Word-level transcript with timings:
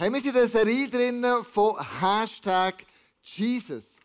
Hey, 0.00 0.12
wir 0.12 0.20
sind 0.20 0.28
in 0.28 0.34
der 0.34 0.48
Serie 0.48 0.88
drin 0.88 1.26
von 1.52 1.74
Hashtag 2.00 2.86
Jesus. 3.20 3.96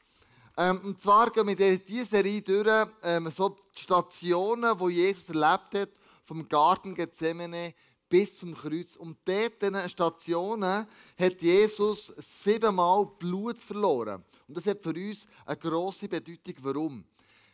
Ähm, 0.58 0.81
und 0.85 1.00
zwar 1.00 1.29
gehen 1.29 1.46
wir 1.46 1.59
in 1.59 1.85
dieser 1.85 2.05
Serie 2.08 2.42
durch, 2.42 2.88
ähm, 3.04 3.29
so 3.29 3.50
die 3.50 3.79
Stationen, 3.79 4.75
die 4.75 4.91
Jesus 4.91 5.29
erlebt 5.29 5.75
hat, 5.75 5.89
vom 6.23 6.49
Garten 6.49 6.95
Gethsemane 6.95 7.75
bis 8.09 8.39
zum 8.39 8.55
Kreuz. 8.55 8.95
Und 8.95 9.17
dort, 9.23 9.61
in 9.61 9.73
diesen 9.73 9.89
Stationen, 9.89 10.87
hat 11.19 11.41
Jesus 11.41 12.12
siebenmal 12.44 13.05
Blut 13.19 13.62
verloren. 13.62 14.23
Und 14.47 14.57
das 14.57 14.65
hat 14.65 14.81
für 14.81 14.96
uns 14.96 15.28
eine 15.46 15.57
grosse 15.57 16.07
Bedeutung. 16.07 16.55
Warum? 16.62 17.03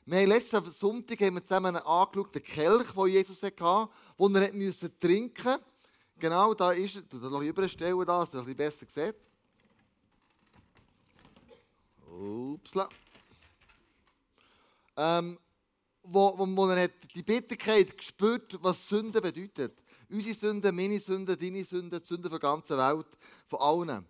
Wir 0.06 0.20
haben 0.20 0.30
letzten 0.30 0.72
Sonntag 0.72 1.20
haben 1.20 1.36
wir 1.36 1.46
zusammen 1.46 1.76
angeschaut, 1.76 2.34
den 2.34 2.44
Kelch, 2.44 2.90
den 2.90 3.08
Jesus 3.08 3.44
hatte, 3.44 3.90
den 4.18 4.36
er 4.36 4.50
trinken 4.98 5.44
musste. 5.44 5.60
Genau, 6.20 6.54
da 6.54 6.72
ist 6.72 6.96
es. 6.96 7.04
Da 7.10 7.30
noch 7.30 7.42
überstellen, 7.42 8.06
da, 8.06 8.26
dass 8.26 8.34
ihr 8.34 8.40
ein 8.40 8.46
bisschen 8.46 8.58
besser 8.58 8.86
seht. 8.90 9.16
Upsla. 12.12 12.90
Ähm, 14.98 15.40
wo, 16.04 16.38
wo, 16.38 16.46
wo 16.46 16.68
er 16.68 16.84
hat 16.84 16.92
die 17.16 17.24
Bitterkeit 17.24 17.98
gespürt, 17.98 18.58
was 18.62 18.88
Sünde 18.90 19.22
bedeutet. 19.22 19.82
Unsere 20.10 20.36
Sünde, 20.36 20.72
meine 20.72 21.00
Sünde, 21.00 21.38
deine 21.38 21.64
Sünde, 21.64 22.02
die 22.02 22.08
Sünde 22.08 22.30
der 22.30 22.40
ganzen 22.40 22.78
Welt, 22.78 23.08
von 23.48 23.60
allen. 23.60 24.06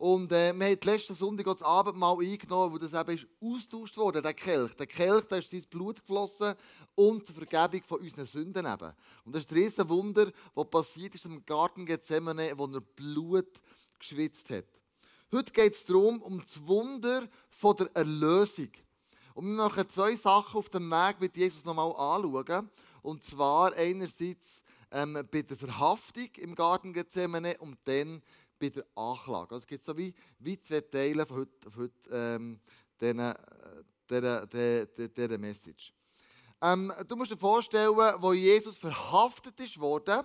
Und 0.00 0.32
äh, 0.32 0.54
wir 0.54 0.66
haben 0.66 0.78
letzten 0.82 1.14
Sonntag 1.14 1.44
das 1.44 1.60
Abendmahl 1.60 2.16
eingenommen, 2.20 2.72
wo 2.72 2.78
das 2.78 2.94
eben 2.94 3.18
ist 3.18 3.26
austauscht 3.38 3.98
wurde, 3.98 4.22
der 4.22 4.32
Kelch. 4.32 4.72
Der 4.76 4.86
Kelch, 4.86 5.26
da 5.26 5.36
ist 5.36 5.50
sein 5.50 5.62
Blut 5.68 6.00
geflossen 6.00 6.54
und 6.94 7.28
die 7.28 7.32
Vergebung 7.34 7.82
von 7.86 8.00
unseren 8.00 8.24
Sünden 8.24 8.64
eben. 8.64 8.92
Und 9.26 9.34
das 9.34 9.44
ist 9.44 9.50
ein 9.50 9.58
riesen 9.58 9.86
Wunder, 9.90 10.32
was 10.54 10.70
passiert 10.70 11.14
ist 11.16 11.26
im 11.26 11.44
Garten 11.44 11.84
Gethsemane, 11.84 12.54
wo 12.56 12.64
er 12.64 12.80
Blut 12.80 13.60
geschwitzt 13.98 14.48
hat. 14.48 14.64
Heute 15.32 15.52
geht 15.52 15.74
es 15.74 15.84
darum, 15.84 16.22
um 16.22 16.40
das 16.40 16.66
Wunder 16.66 17.28
von 17.50 17.76
der 17.76 17.90
Erlösung. 17.92 18.70
Und 19.34 19.48
wir 19.48 19.64
machen 19.64 19.86
zwei 19.90 20.16
Sachen 20.16 20.60
auf 20.60 20.70
dem 20.70 20.90
Weg 20.90 21.20
mit 21.20 21.36
Jesus 21.36 21.66
nochmal 21.66 21.90
anschauen. 21.90 22.70
Und 23.02 23.22
zwar 23.22 23.74
einerseits 23.74 24.62
ähm, 24.92 25.22
bei 25.30 25.42
der 25.42 25.58
Verhaftung 25.58 26.28
im 26.36 26.54
Garten 26.54 26.94
Gethsemane 26.94 27.58
und 27.58 27.78
dann 27.84 28.22
bei 28.60 28.68
der 28.68 28.84
Anklage. 28.94 29.54
Also 29.54 29.62
es 29.62 29.66
gibt 29.66 29.84
so 29.84 29.96
wie, 29.96 30.14
wie 30.38 30.60
zwei 30.60 30.82
Teile 30.82 31.26
von 31.26 31.38
heute, 31.38 31.70
von 31.70 31.82
heute 31.82 32.10
ähm, 32.12 32.60
dieser, 33.00 33.36
dieser, 34.08 34.46
dieser, 34.46 35.08
dieser 35.08 35.38
Message. 35.38 35.92
Ähm, 36.62 36.92
du 37.08 37.16
musst 37.16 37.32
dir 37.32 37.38
vorstellen, 37.38 37.96
wo 37.96 38.32
Jesus 38.34 38.76
verhaftet 38.76 39.58
ist 39.60 39.80
worden, 39.80 40.22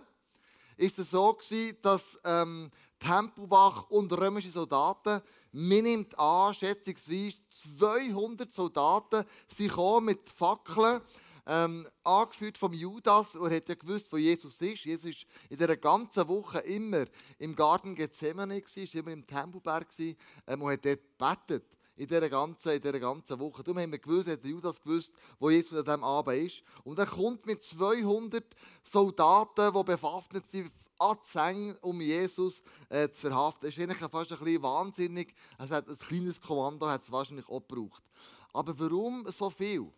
ist 0.76 1.00
es 1.00 1.12
so 1.12 1.34
gewesen, 1.34 1.78
dass 1.82 2.04
ähm, 2.26 2.70
Tempelwach 3.00 3.90
und 3.90 4.12
römische 4.12 4.52
Soldaten, 4.52 5.22
man 5.54 5.84
nimmt 5.84 6.20
an, 6.20 6.54
schätzungsweise 6.54 7.38
200 7.78 8.52
Soldaten, 8.52 9.26
sie 9.56 9.70
kommen 9.70 10.08
mit 10.08 10.30
Fackeln 10.30 11.02
ähm, 11.46 11.88
angeführt 12.04 12.58
vom 12.58 12.74
Judas. 12.74 13.36
Er 13.36 13.56
hat 13.56 13.70
ja 13.70 13.76
gewusst, 13.76 14.12
wo 14.12 14.18
Jesus 14.18 14.60
ist. 14.62 14.84
Jesus 14.86 15.12
ist 15.12 15.26
in 15.50 15.58
dieser 15.58 15.78
ganzen 15.78 16.28
Woche 16.28 16.60
immer 16.60 17.06
im 17.38 17.56
Garten 17.56 17.96
Gethsemane, 17.96 18.62
war, 18.62 18.96
immer 18.96 19.12
im 19.12 19.26
Tempelberg 19.26 19.88
ähm, 20.00 20.62
und 20.62 20.72
hat 20.72 20.86
dort 20.86 21.00
gebetet. 21.48 21.66
In 21.98 22.08
dieser, 22.08 22.28
ganzen, 22.28 22.74
in 22.74 22.82
dieser 22.82 23.00
ganzen 23.00 23.40
Woche. 23.40 23.64
Darum 23.64 23.80
haben 23.80 23.92
wir 23.92 24.00
gewusst, 24.00 24.28
hat 24.28 24.44
Judas 24.44 24.82
gewusst, 24.82 25.14
wo 25.40 25.50
Jesus 25.50 25.78
an 25.78 25.86
diesem 25.86 26.04
Abend 26.04 26.46
ist. 26.46 26.62
Und 26.84 27.00
er 27.00 27.06
kommt 27.06 27.46
mit 27.46 27.64
200 27.64 28.44
Soldaten, 28.84 29.74
die 29.74 29.84
bewaffnet 29.84 30.46
sind, 30.50 30.72
an 30.98 31.78
um 31.82 32.02
Jesus 32.02 32.62
äh, 32.90 33.10
zu 33.10 33.22
verhaften. 33.22 33.68
Das 33.68 33.78
ist 33.78 33.82
eigentlich 33.82 34.12
fast 34.12 34.32
ein 34.32 34.40
bisschen 34.40 34.64
wahnsinnig. 34.64 35.34
Es 35.58 35.70
hat 35.70 35.88
ein 35.88 35.98
kleines 35.98 36.42
Kommando 36.42 36.88
hat 36.88 37.04
es 37.04 37.12
wahrscheinlich 37.12 37.48
auch 37.48 37.66
gebraucht. 37.66 38.04
Aber 38.54 38.78
warum 38.78 39.26
so 39.32 39.50
viel? 39.50 39.92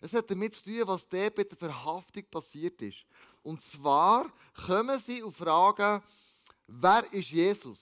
Es 0.00 0.12
hat 0.12 0.30
damit 0.30 0.54
zu 0.54 0.62
tun, 0.62 0.82
was 0.84 1.08
dort 1.08 1.34
bei 1.34 1.44
der 1.44 1.56
Verhaftung 1.56 2.24
passiert 2.30 2.80
ist. 2.82 3.04
Und 3.42 3.62
zwar 3.62 4.32
kommen 4.66 4.98
sie 5.00 5.22
und 5.22 5.34
fragen, 5.34 6.02
wer 6.66 7.12
ist 7.12 7.30
Jesus? 7.30 7.78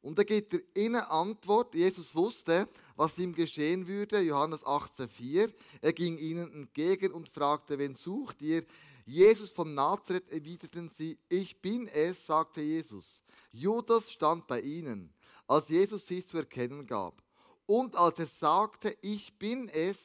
Und 0.00 0.18
da 0.18 0.22
gibt 0.22 0.54
er 0.54 0.60
ihnen 0.74 1.02
Antwort. 1.02 1.74
Jesus 1.74 2.14
wusste, 2.14 2.68
was 2.96 3.18
ihm 3.18 3.34
geschehen 3.34 3.86
würde. 3.86 4.20
Johannes 4.20 4.62
18,4. 4.62 5.52
Er 5.82 5.92
ging 5.92 6.16
ihnen 6.18 6.52
entgegen 6.52 7.12
und 7.12 7.28
fragte, 7.28 7.78
wen 7.78 7.94
sucht 7.94 8.40
ihr? 8.40 8.64
Jesus 9.04 9.50
von 9.50 9.74
Nazareth 9.74 10.28
erwiderten 10.30 10.90
sie, 10.90 11.18
ich 11.28 11.60
bin 11.60 11.88
es, 11.88 12.26
sagte 12.26 12.60
Jesus. 12.60 13.24
Judas 13.50 14.10
stand 14.10 14.46
bei 14.46 14.60
ihnen, 14.60 15.12
als 15.46 15.68
Jesus 15.68 16.06
sich 16.06 16.26
zu 16.28 16.36
erkennen 16.36 16.86
gab. 16.86 17.22
Und 17.66 17.96
als 17.96 18.18
er 18.18 18.26
sagte, 18.26 18.96
ich 19.00 19.32
bin 19.38 19.68
es, 19.70 19.96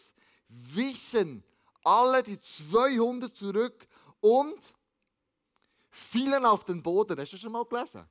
wichen 0.48 1.44
alle 1.84 2.24
die 2.24 2.40
200 2.70 3.36
zurück 3.36 3.88
und 4.20 4.60
fielen 5.90 6.46
auf 6.46 6.64
den 6.64 6.82
Boden. 6.82 7.20
Hast 7.20 7.32
du 7.32 7.36
das 7.36 7.42
schon 7.42 7.52
mal 7.52 7.66
gelesen? 7.66 8.06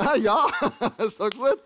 Ah, 0.00 0.14
ja, 0.14 0.48
so 1.18 1.28
gut. 1.28 1.60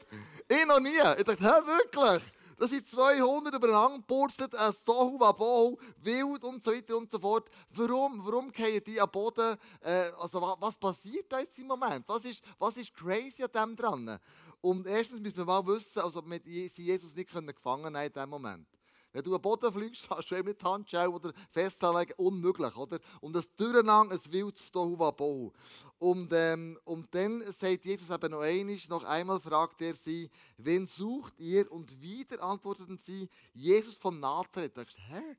Ich 0.48 0.64
noch 0.64 0.80
nie. 0.80 0.96
Ich 1.18 1.24
dachte, 1.24 1.38
hä, 1.38 1.66
wirklich? 1.66 2.22
Da 2.62 2.68
sind 2.68 2.86
200 2.86 3.54
übereinander 3.54 3.98
gepurzelt, 3.98 4.54
ein 4.54 4.72
Sohu, 4.86 5.18
Wabohu, 5.18 5.76
wild 5.98 6.44
und 6.44 6.62
so 6.62 6.72
weiter 6.72 6.96
und 6.96 7.10
so 7.10 7.18
fort. 7.18 7.50
Warum, 7.70 8.24
warum 8.24 8.52
gehen 8.52 8.80
die 8.86 9.00
am 9.00 9.10
Boden? 9.10 9.58
Äh, 9.80 10.12
also, 10.18 10.40
was, 10.60 10.78
passiert 10.78 11.30
da 11.32 11.40
jetzt 11.40 11.58
im 11.58 11.66
Moment? 11.66 12.08
Was 12.08 12.24
ist, 12.24 12.40
was 12.58 12.76
ist 12.76 12.94
crazy 12.94 13.42
an 13.42 13.50
dem 13.52 13.76
dran? 13.76 14.18
Und 14.60 14.86
erstens 14.86 15.20
müssen 15.20 15.38
wir 15.38 15.44
mal 15.44 15.66
wissen, 15.66 16.00
also, 16.00 16.22
wir 16.24 16.38
Jesus 16.46 17.16
nicht 17.16 17.30
gefangen 17.30 17.94
in 17.94 18.12
diesem 18.12 18.30
Moment. 18.30 18.68
Wenn 19.12 19.22
du 19.22 19.34
am 19.34 19.42
Boden 19.42 19.70
fliegst, 19.70 20.08
kannst 20.08 20.30
du 20.30 20.42
mit 20.42 20.62
Handschellen 20.64 21.12
oder 21.12 21.32
festlegen, 21.50 22.14
unmöglich, 22.16 22.74
oder? 22.76 22.98
Und 23.20 23.34
das 23.34 23.52
Durcheinander, 23.54 24.14
ein 24.14 24.32
wildes 24.32 24.70
Tohuwabohu. 24.72 25.52
Und, 25.98 26.32
ähm, 26.32 26.78
und 26.84 27.14
dann 27.14 27.42
sagt 27.52 27.84
Jesus 27.84 28.08
eben 28.08 28.30
noch 28.30 28.40
einmal, 28.40 28.78
noch 28.88 29.04
einmal 29.04 29.40
fragt 29.40 29.82
er 29.82 29.94
sie, 29.94 30.30
wen 30.56 30.86
sucht 30.86 31.38
ihr? 31.38 31.70
Und 31.70 32.00
wieder 32.00 32.42
antworteten 32.42 32.98
sie, 32.98 33.28
Jesus 33.52 33.98
von 33.98 34.18
Nazareth. 34.18 34.76
Da 34.76 34.82
denkst 34.82 34.96
du, 34.96 35.14
hä? 35.14 35.36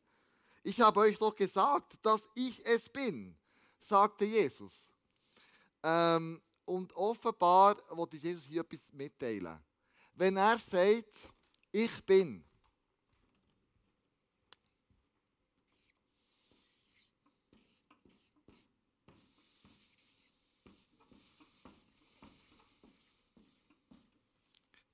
Ich 0.61 0.79
habe 0.79 0.99
euch 1.01 1.17
doch 1.17 1.35
gesagt, 1.35 1.93
dass 2.03 2.21
ich 2.35 2.63
es 2.65 2.87
bin, 2.87 3.35
sagte 3.79 4.25
Jesus. 4.25 4.91
Ähm, 5.81 6.41
und 6.65 6.95
offenbar 6.95 7.77
wollte 7.89 8.17
Jesus 8.17 8.45
hier 8.45 8.61
etwas 8.61 8.81
mitteilen. 8.93 9.59
Wenn 10.13 10.37
er 10.37 10.59
sagt, 10.59 11.15
ich 11.71 12.05
bin, 12.05 12.45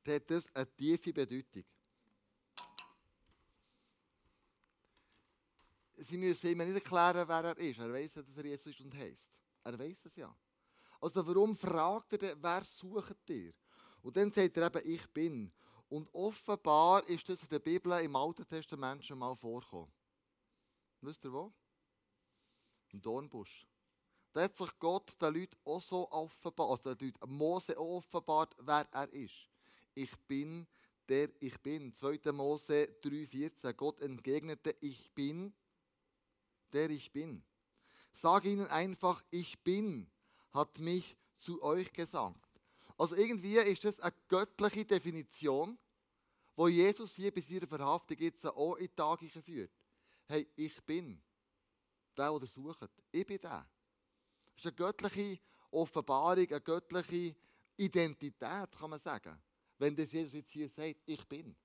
hat 0.09 0.29
das 0.29 0.45
eine 0.53 0.75
tiefe 0.75 1.13
Bedeutung. 1.13 1.63
Sie 5.97 6.17
müssen 6.17 6.47
ihm 6.47 6.57
nicht 6.59 6.75
erklären, 6.75 7.27
wer 7.27 7.43
er 7.43 7.57
ist. 7.57 7.79
Er 7.79 7.91
weiß, 7.91 8.13
dass 8.13 8.37
er 8.37 8.45
Jesus 8.45 8.67
ist 8.67 8.81
und 8.81 8.95
heißt. 8.95 9.31
Er 9.63 9.77
weiß 9.77 10.05
es 10.05 10.15
ja. 10.15 10.33
Also 11.01 11.25
warum 11.27 11.55
fragt 11.55 12.13
er, 12.13 12.17
denn, 12.17 12.37
wer 12.41 12.63
sucht 12.63 13.29
ihr? 13.29 13.53
Und 14.01 14.15
dann 14.15 14.31
sagt 14.31 14.55
er 14.55 14.75
eben, 14.75 14.89
ich 14.89 15.07
bin. 15.09 15.51
Und 15.89 16.07
offenbar 16.13 17.05
ist 17.09 17.27
das 17.27 17.43
in 17.43 17.49
der 17.49 17.59
Bibel 17.59 17.91
im 17.99 18.15
Alten 18.15 18.47
Testament 18.47 19.03
schon 19.03 19.19
mal 19.19 19.35
vorgekommen. 19.35 19.91
Wisst 21.01 21.25
ihr 21.25 21.33
wo? 21.33 21.51
Im 22.91 23.01
Dornbusch. 23.01 23.65
Da 24.31 24.43
hat 24.43 24.55
sich 24.55 24.79
Gott 24.79 25.19
den 25.21 25.33
Leuten 25.33 25.57
auch 25.65 25.81
so 25.81 26.09
offenbart, 26.11 26.69
also 26.69 26.95
den 26.95 27.07
Leuten 27.09 27.33
Mose 27.33 27.77
auch 27.77 27.97
offenbart, 27.97 28.55
wer 28.59 28.87
er 28.91 29.11
ist 29.11 29.49
ich 29.95 30.15
bin, 30.27 30.67
der 31.09 31.29
ich 31.39 31.59
bin. 31.59 31.93
2. 31.93 32.31
Mose 32.31 32.87
3,14. 33.03 33.73
Gott 33.73 33.99
entgegnete, 34.01 34.75
ich 34.79 35.11
bin, 35.11 35.53
der 36.71 36.89
ich 36.91 37.11
bin. 37.11 37.43
Sag 38.13 38.45
ihnen 38.45 38.67
einfach, 38.67 39.23
ich 39.31 39.59
bin, 39.63 40.09
hat 40.51 40.77
mich 40.79 41.17
zu 41.37 41.61
euch 41.63 41.91
gesagt. 41.91 42.39
Also 42.97 43.15
irgendwie 43.15 43.57
ist 43.57 43.83
das 43.83 43.99
eine 43.99 44.13
göttliche 44.27 44.85
Definition, 44.85 45.77
wo 46.55 46.67
Jesus 46.67 47.15
hier 47.15 47.33
bei 47.33 47.41
seiner 47.41 47.67
Verhaftung 47.67 48.17
jetzt 48.17 48.45
auch 48.45 48.75
in 48.75 48.87
die 48.87 48.95
Tage 48.95 49.29
führt. 49.29 49.71
Hey, 50.27 50.47
ich 50.55 50.83
bin 50.83 51.21
der, 52.17 52.37
der 52.37 52.47
sucht. 52.47 52.89
Ich 53.11 53.25
bin 53.25 53.39
der. 53.39 53.65
Das 54.53 54.65
ist 54.65 54.65
eine 54.65 54.75
göttliche 54.75 55.39
Offenbarung, 55.71 56.47
eine 56.47 56.61
göttliche 56.61 57.35
Identität, 57.77 58.71
kann 58.77 58.89
man 58.89 58.99
sagen 58.99 59.41
wenn 59.79 59.95
das 59.95 60.11
Jesus 60.11 60.33
jetzt 60.33 60.51
hier 60.51 60.69
sagt, 60.69 61.01
ich 61.05 61.27
bin. 61.27 61.55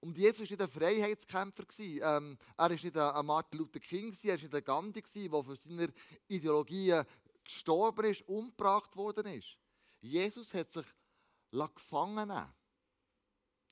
Und 0.00 0.16
Jesus 0.16 0.40
war 0.40 0.46
nicht 0.46 0.62
ein 0.62 0.68
Freiheitskämpfer. 0.68 1.64
Ähm, 1.78 2.38
er 2.56 2.62
war 2.62 2.68
nicht 2.68 2.96
ein 2.96 3.26
Martin 3.26 3.58
Luther 3.58 3.80
King, 3.80 4.16
er 4.22 4.30
war 4.30 4.36
nicht 4.36 4.54
ein 4.54 4.64
Gandhi, 4.64 5.28
der 5.28 5.44
für 5.44 5.56
seine 5.56 5.92
Ideologien 6.28 7.04
gestorben 7.44 8.04
ist, 8.04 8.28
umgebracht 8.28 8.94
worden 8.96 9.26
ist. 9.34 9.56
Jesus 10.00 10.54
hat 10.54 10.72
sich 10.72 10.86
gefangen 11.50 12.28
nehmen. 12.28 12.54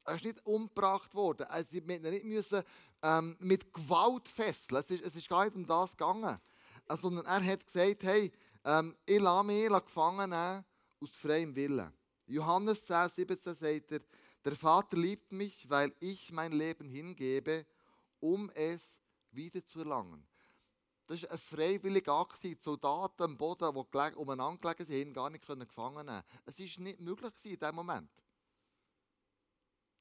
Er 0.04 0.14
ist 0.14 0.24
nicht 0.24 0.46
umgebracht 0.46 1.14
worden. 1.14 1.46
Also, 1.48 1.70
sie 1.72 1.80
müssen 1.80 2.10
nicht 2.10 2.24
müssen, 2.24 2.62
ähm, 3.02 3.36
mit 3.40 3.72
Gewalt 3.72 4.28
fesseln. 4.28 4.80
Es 4.80 4.90
ist, 4.90 5.04
es 5.04 5.16
ist 5.16 5.28
gar 5.28 5.44
nicht 5.44 5.56
um 5.56 5.66
das 5.66 5.90
gegangen. 5.90 6.40
Sondern 7.00 7.26
er 7.26 7.44
hat 7.44 7.66
gesagt, 7.66 8.04
hey, 8.04 8.32
ähm, 8.64 8.96
ich 9.04 9.18
lasse 9.18 9.46
mich 9.46 9.68
gefangen 9.68 10.30
nehmen 10.30 10.64
aus 11.00 11.10
freiem 11.16 11.54
Willen. 11.54 11.92
Johannes 12.26 12.84
10, 12.84 13.10
17 13.14 13.54
sagt 13.54 13.92
er, 13.92 14.00
der 14.44 14.56
Vater 14.56 14.96
liebt 14.96 15.32
mich, 15.32 15.68
weil 15.68 15.94
ich 16.00 16.32
mein 16.32 16.52
Leben 16.52 16.88
hingebe, 16.88 17.66
um 18.20 18.50
es 18.50 18.80
wieder 19.30 19.64
zu 19.64 19.80
erlangen. 19.80 20.26
Das 21.06 21.22
war 21.22 21.32
ein 21.32 21.38
freiwilliger 21.38 22.12
Akt. 22.12 22.42
Die 22.42 22.58
Soldaten 22.60 23.22
am 23.22 23.36
Boden, 23.36 23.72
die 23.74 24.14
umeinander 24.16 24.74
gelegen 24.74 25.06
sind, 25.06 25.14
gar 25.14 25.30
nicht 25.30 25.46
gefangen 25.46 26.06
nehmen 26.06 26.22
Es 26.44 26.58
war 26.58 26.82
nicht 26.84 27.00
möglich 27.00 27.32
in 27.44 27.58
diesem 27.58 27.74
Moment. 27.74 28.10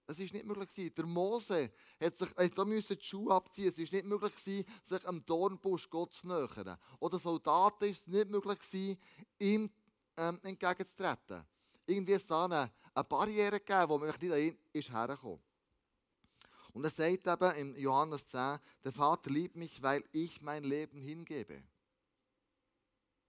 Es 0.07 0.17
war 0.17 0.25
nicht 0.25 0.45
möglich. 0.45 0.93
Der 0.93 1.05
Mose 1.05 1.71
hat 1.99 2.17
sich, 2.17 2.29
da 2.55 2.65
müssen 2.65 2.97
die 2.97 3.03
Schuhe 3.03 3.33
abziehen. 3.33 3.69
Es 3.69 3.77
war 3.77 3.83
nicht 3.83 4.05
möglich, 4.05 4.65
sich 4.83 5.07
am 5.07 5.25
Dornbusch 5.25 5.89
Gott 5.89 6.13
zu 6.13 6.27
nähern. 6.27 6.77
Oder 6.99 7.19
Soldaten 7.19 7.85
ist 7.85 8.07
es 8.07 8.07
nicht 8.07 8.29
möglich, 8.29 8.97
ihm 9.39 9.69
ähm, 10.17 10.39
entgegenzutreten. 10.43 11.45
Irgendwie 11.85 12.17
da 12.17 12.45
eine, 12.45 12.71
eine 12.93 13.03
Barriere 13.03 13.59
gegeben, 13.59 13.89
wo 13.89 13.97
man 13.97 14.07
nicht 14.09 14.23
dahin 14.23 14.57
ist 14.73 14.91
hergekommen. 14.91 15.41
Und 16.73 16.83
er 16.83 16.89
sagt 16.89 17.27
eben 17.27 17.55
in 17.55 17.75
Johannes 17.79 18.27
10, 18.27 18.59
der 18.83 18.91
Vater 18.91 19.29
liebt 19.29 19.55
mich, 19.55 19.81
weil 19.81 20.03
ich 20.11 20.41
mein 20.41 20.63
Leben 20.65 20.99
hingebe. 20.99 21.63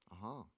Aha. 0.09 0.51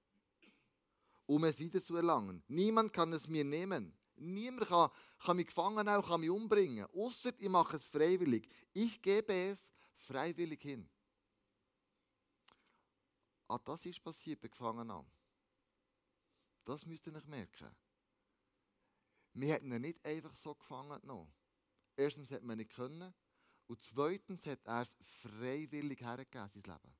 Um 1.27 1.45
es 1.45 1.59
wieder 1.59 1.83
zu 1.83 1.97
erlangen. 1.97 2.43
Niemand 2.49 2.93
kann 2.93 3.12
es 3.12 3.29
mir 3.29 3.45
nehmen. 3.45 3.95
Niemand 4.17 4.69
kann, 4.69 4.91
kann 5.19 5.37
mich 5.37 5.49
gefangen 5.49 5.85
nehmen, 5.85 6.03
kann 6.03 6.21
mich 6.21 6.31
umbringen. 6.31 6.87
Außer 6.95 7.33
ich 7.39 7.49
mache 7.49 7.77
es 7.77 7.87
freiwillig. 7.87 8.49
Ich 8.73 9.03
gebe 9.03 9.35
es 9.35 9.59
freiwillig 9.95 10.62
hin. 10.62 10.89
Ah, 13.49 13.59
das 13.65 13.85
ist 13.85 14.03
passiert 14.03 14.41
bei 14.41 14.49
Gefangenen. 14.49 15.05
Das 16.65 16.85
müsst 16.87 17.06
ihr 17.06 17.12
nicht 17.12 17.27
merken. 17.27 17.75
Wir 19.40 19.55
hätten 19.55 19.70
ihn 19.70 19.82
nicht 19.82 20.05
einfach 20.05 20.35
so 20.35 20.55
gefangen 20.55 21.00
genommen. 21.00 21.32
Erstens 21.96 22.31
hat 22.32 22.43
man 22.43 22.58
nicht 22.58 22.73
können. 22.73 23.14
Und 23.69 23.82
zweitens 23.85 24.44
hat 24.46 24.58
er 24.64 24.82
es 24.82 24.96
freiwillig 25.20 26.00
hergegeben, 26.00 26.49
sein 26.49 26.62
Leben. 26.62 26.96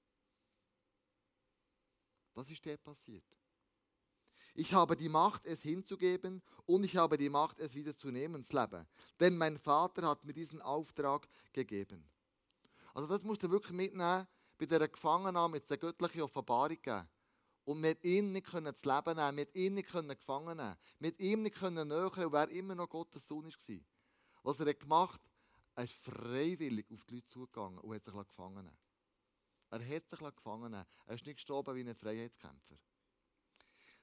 Das 2.35 2.49
ist 2.51 2.65
dort 2.65 2.85
passiert. 2.85 3.25
Ich 4.55 4.73
habe 4.73 4.97
die 4.97 5.09
Macht, 5.09 5.47
es 5.47 5.63
hinzugeben 5.63 6.43
und 6.67 6.85
ich 6.85 6.97
habe 6.97 7.17
die 7.17 7.29
Macht, 7.29 7.59
es 7.59 7.75
wieder 7.75 7.97
zu 7.97 8.11
nehmen, 8.11 8.43
das 8.43 8.53
Leben. 8.53 8.87
Denn 9.19 9.37
mein 9.37 9.59
Vater 9.59 10.07
hat 10.07 10.25
mir 10.25 10.33
diesen 10.33 10.61
Auftrag 10.63 11.29
gegeben. 11.53 12.09
Also 12.95 13.09
das 13.09 13.25
musst 13.25 13.43
du 13.43 13.51
wirklich 13.51 13.77
mitnehmen 13.77 14.29
bei 14.59 14.67
dieser 14.67 14.89
Gefangennahme, 14.89 15.55
mit 15.55 15.69
der 15.69 15.79
göttlichen 15.79 16.23
Offenbarung 16.23 16.69
gegeben. 16.69 17.09
Und 17.69 17.83
mit 17.83 18.03
ihm 18.03 18.33
nicht 18.33 18.47
das 18.51 18.85
Leben 18.87 19.17
nehmen, 19.17 19.35
mit 19.35 19.55
ihm 19.55 19.75
nicht 19.75 19.91
gefangen 19.91 20.57
nehmen, 20.57 20.77
mit 21.01 21.21
ihm 21.21 21.43
nicht 21.43 21.57
können 21.57 21.93
und 21.93 22.33
wer 22.33 22.49
immer 22.49 22.75
noch 22.75 22.89
Gottes 22.89 23.29
Sohn 23.29 23.45
war. 23.45 23.79
Was 24.43 24.61
er 24.61 24.73
gemacht 24.73 25.21
hat, 25.21 25.31
er 25.75 25.85
ist 25.85 25.93
freiwillig 25.93 26.91
auf 26.91 27.05
die 27.05 27.17
Leute 27.17 27.29
zugegangen 27.29 27.79
und 27.81 27.95
hat 27.95 28.07
sich 28.07 28.15
gefangen 28.15 28.65
nehmen. 28.65 28.79
Er 29.69 29.97
hat 29.97 30.09
sich 30.09 30.19
gefangen 30.19 30.71
nehmen. 30.71 30.87
Er 31.05 31.15
ist 31.15 31.27
nicht 31.27 31.37
gestorben 31.37 31.75
wie 31.77 31.87
ein 31.87 31.95
Freiheitskämpfer. 31.95 32.79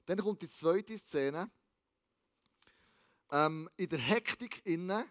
Dann 0.05 0.19
kommt 0.19 0.43
die 0.43 0.49
zweite 0.49 0.99
Szene. 0.99 1.49
Ähm, 3.31 3.67
in 3.77 3.89
der 3.89 3.97
Hektik 3.97 4.63
innen, 4.63 5.09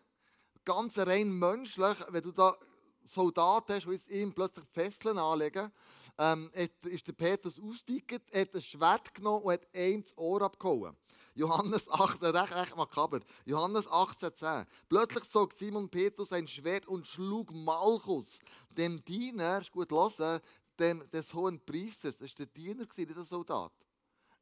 ganz 0.64 0.96
rein 0.96 1.28
menschlich, 1.28 1.98
wenn 2.10 2.22
du 2.22 2.30
da 2.30 2.56
Soldaten 3.04 3.74
hast, 3.74 3.86
die 4.08 4.12
ihm 4.12 4.32
plötzlich 4.32 4.64
Fesseln 4.66 5.18
anlegen, 5.18 5.72
ähm, 6.18 6.50
ist 6.82 7.06
der 7.06 7.12
Petrus 7.12 7.58
ausgestiegen, 7.58 8.20
hat 8.32 8.54
ein 8.54 8.62
Schwert 8.62 9.14
genommen 9.14 9.42
und 9.44 9.52
hat 9.52 9.66
ihm 9.74 10.02
das 10.02 10.16
Ohr 10.16 10.42
abgehauen. 10.42 10.96
Johannes 11.34 11.88
8, 11.90 12.22
recht, 12.22 12.54
recht 12.54 12.76
makaber. 12.76 13.20
Johannes 13.44 13.86
18,10. 13.86 14.66
Plötzlich 14.88 15.28
zog 15.28 15.52
Simon 15.54 15.88
Petrus 15.88 16.32
ein 16.32 16.46
Schwert 16.46 16.86
und 16.86 17.06
schlug 17.06 17.52
Malchus, 17.52 18.38
dem 18.70 19.04
Diener, 19.04 19.60
ist 19.60 19.72
gut 19.72 19.90
hören, 19.90 20.40
dem, 20.78 21.08
des 21.10 21.34
hohen 21.34 21.58
Priesters, 21.64 22.18
das 22.18 22.30
war 22.30 22.36
der 22.38 22.46
Diener, 22.46 22.84
nicht 22.84 23.16
der 23.16 23.24
Soldat. 23.24 23.72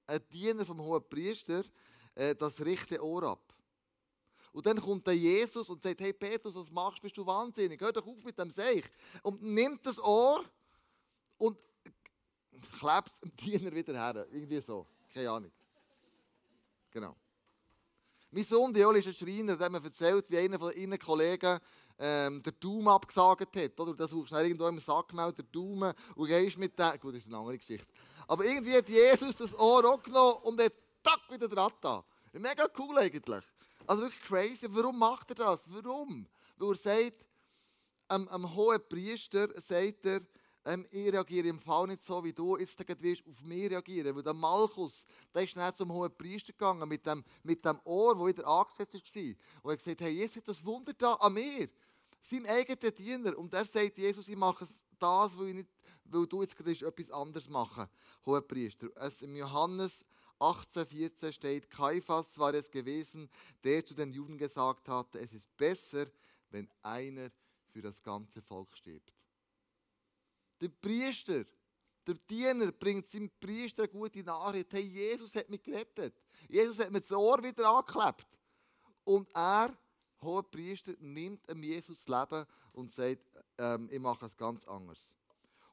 Ein 0.06 0.20
Diener 0.30 0.66
vom 0.66 0.80
hohen 0.82 1.08
Priester, 1.08 1.64
äh, 2.14 2.34
das 2.34 2.60
rechte 2.60 3.02
Ohr 3.02 3.22
ab. 3.22 3.54
Und 4.52 4.66
dann 4.66 4.78
kommt 4.78 5.06
der 5.06 5.16
Jesus 5.16 5.70
und 5.70 5.82
sagt, 5.82 6.00
hey 6.02 6.12
Petrus, 6.12 6.54
was 6.54 6.70
machst 6.70 6.98
du? 6.98 7.02
Bist 7.02 7.16
du 7.16 7.24
wahnsinnig? 7.24 7.80
Hör 7.80 7.92
doch 7.92 8.06
auf 8.06 8.22
mit 8.22 8.38
dem 8.38 8.50
Seich. 8.50 8.84
Und 9.22 9.42
nimmt 9.42 9.86
das 9.86 9.98
Ohr 9.98 10.44
und 11.42 11.58
klebt 12.78 13.22
dem 13.22 13.36
Diener 13.36 13.72
wieder 13.74 13.94
her. 13.94 14.26
Irgendwie 14.30 14.60
so. 14.60 14.86
Keine 15.12 15.30
Ahnung. 15.30 15.52
Genau. 16.90 17.16
Mein 18.30 18.44
Sohn, 18.44 18.72
Dioli, 18.72 19.00
ist 19.00 19.08
ein 19.08 19.14
Schreiner, 19.14 19.56
der 19.56 19.66
hat 19.66 19.72
mir 19.72 19.84
erzählt, 19.84 20.30
wie 20.30 20.38
einer 20.38 20.58
von 20.58 20.72
ihren 20.72 20.98
Kollegen 20.98 21.58
ähm, 21.98 22.42
den 22.42 22.60
Daumen 22.60 22.88
abgesagt 22.88 23.56
hat. 23.56 23.80
Oder? 23.80 23.94
Das 23.94 24.10
suchst 24.10 24.32
du 24.32 24.36
irgendwo 24.36 24.68
im 24.68 24.78
Sack 24.78 25.08
gemeldet, 25.08 25.38
den 25.38 25.52
Daumen, 25.52 25.92
und 26.14 26.26
gehst 26.28 26.58
mit 26.58 26.78
dem. 26.78 27.00
Gut, 27.00 27.14
das 27.14 27.22
ist 27.22 27.26
eine 27.26 27.38
andere 27.38 27.58
Geschichte. 27.58 27.92
Aber 28.28 28.44
irgendwie 28.44 28.76
hat 28.76 28.88
Jesus 28.88 29.36
das 29.36 29.54
Ohr 29.58 29.84
auch 29.84 30.02
genommen 30.02 30.38
und 30.44 30.60
hat 30.60 30.72
tack 31.02 31.20
wieder 31.30 31.48
dran 31.48 31.72
da. 31.80 32.04
Mega 32.32 32.68
cool 32.78 32.98
eigentlich. 32.98 33.44
Also 33.86 34.04
wirklich 34.04 34.22
crazy. 34.22 34.66
Warum 34.70 34.98
macht 34.98 35.30
er 35.30 35.34
das? 35.34 35.60
Warum? 35.68 36.26
Weil 36.56 36.70
er 36.70 36.76
sagt, 36.76 37.26
am, 38.08 38.28
am 38.28 38.54
hohen 38.54 38.80
Priester 38.88 39.48
sagt 39.60 40.06
er, 40.06 40.20
ähm, 40.64 40.86
ich 40.90 41.12
reagiere 41.12 41.48
im 41.48 41.58
Fall 41.58 41.88
nicht 41.88 42.02
so, 42.02 42.22
wie 42.22 42.32
du 42.32 42.56
jetzt 42.56 42.78
wirst 43.02 43.26
auf 43.26 43.42
mich 43.42 43.70
reagieren. 43.70 44.14
Weil 44.14 44.22
der 44.22 44.34
Malchus, 44.34 45.04
der 45.34 45.42
ist 45.42 45.56
dann 45.56 45.74
zum 45.74 45.92
hohen 45.92 46.16
Priester 46.16 46.52
gegangen 46.52 46.88
mit 46.88 47.06
dem, 47.06 47.24
mit 47.42 47.64
dem 47.64 47.80
Ohr, 47.84 48.14
das 48.14 48.26
wieder 48.26 48.46
angesetzt 48.46 48.94
war. 48.94 49.22
Und 49.62 49.70
er 49.70 49.72
hat 49.72 49.78
gesagt, 49.78 50.00
hey, 50.00 50.12
Jesus, 50.12 50.44
das 50.44 50.64
Wunder 50.64 50.92
da 50.94 51.14
an 51.14 51.34
mir. 51.34 51.68
Seinem 52.20 52.46
eigenen 52.46 52.94
Diener. 52.94 53.36
Und 53.36 53.52
er 53.54 53.64
sagt, 53.64 53.98
Jesus, 53.98 54.28
ich 54.28 54.36
mache 54.36 54.68
das, 54.98 55.36
weil, 55.36 55.48
ich 55.48 55.54
nicht, 55.54 55.68
weil 56.04 56.26
du 56.26 56.42
jetzt 56.42 56.56
gerade 56.56 56.70
etwas 56.72 57.10
anderes 57.10 57.48
machen 57.48 57.88
hoher 58.24 58.42
Priester. 58.42 58.88
Es 58.96 59.22
im 59.22 59.34
Johannes 59.34 59.92
18,14 60.38 61.32
steht, 61.32 61.70
Kaiphas 61.70 62.38
war 62.38 62.54
es 62.54 62.70
gewesen, 62.70 63.28
der 63.62 63.84
zu 63.84 63.94
den 63.94 64.12
Juden 64.12 64.38
gesagt 64.38 64.88
hatte, 64.88 65.20
es 65.20 65.32
ist 65.32 65.56
besser, 65.56 66.06
wenn 66.50 66.68
einer 66.82 67.30
für 67.68 67.80
das 67.80 68.02
ganze 68.02 68.42
Volk 68.42 68.76
stirbt. 68.76 69.21
Der 70.62 70.68
Priester, 70.68 71.44
der 72.06 72.14
Diener 72.30 72.70
bringt 72.70 73.10
seinem 73.10 73.28
Priester 73.40 73.82
eine 73.82 73.90
gute 73.90 74.22
Nachricht. 74.22 74.72
Hey, 74.72 74.82
Jesus 74.82 75.34
hat 75.34 75.50
mich 75.50 75.60
gerettet. 75.60 76.14
Jesus 76.48 76.78
hat 76.78 76.92
mir 76.92 77.00
das 77.00 77.10
Ohr 77.10 77.42
wieder 77.42 77.68
angeklebt. 77.68 78.28
Und 79.02 79.28
er, 79.34 79.76
hoher 80.20 80.48
Priester, 80.48 80.94
nimmt 81.00 81.50
ihm 81.50 81.64
Jesus 81.64 82.04
das 82.04 82.20
Leben 82.20 82.46
und 82.74 82.92
sagt, 82.92 83.24
ähm, 83.58 83.88
ich 83.90 83.98
mache 83.98 84.26
es 84.26 84.36
ganz 84.36 84.64
anders. 84.68 85.12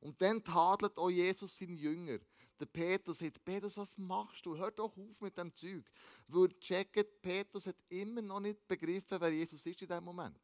Und 0.01 0.19
dann 0.19 0.43
tadelt 0.43 0.98
auch 0.98 1.12
Jesus 1.12 1.55
seinen 1.55 1.77
Jünger. 1.77 2.17
Der 2.60 2.65
Petrus 2.65 3.19
sagt, 3.19 3.46
Petrus, 3.46 3.77
was 3.77 3.96
machst 3.96 4.43
du? 4.43 4.58
Hör 4.58 4.72
doch 4.72 4.98
auf 4.98 5.22
mit 5.22 5.38
dem 5.38 5.53
Zeug. 5.53 5.84
Weil 6.27 6.50
checkt, 6.60 7.22
Petrus 7.22 7.67
hat 7.67 7.77
immer 7.89 8.24
noch 8.24 8.39
nicht 8.39 8.67
begriffen, 8.67 9.22
wer 9.22 9.31
Jesus 9.31 9.63
ist 9.63 9.81
in 9.84 9.88
diesem 9.88 10.03
Moment. 10.03 10.36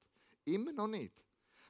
Immer 0.46 0.72
noch 0.72 0.88
nicht. 0.88 1.14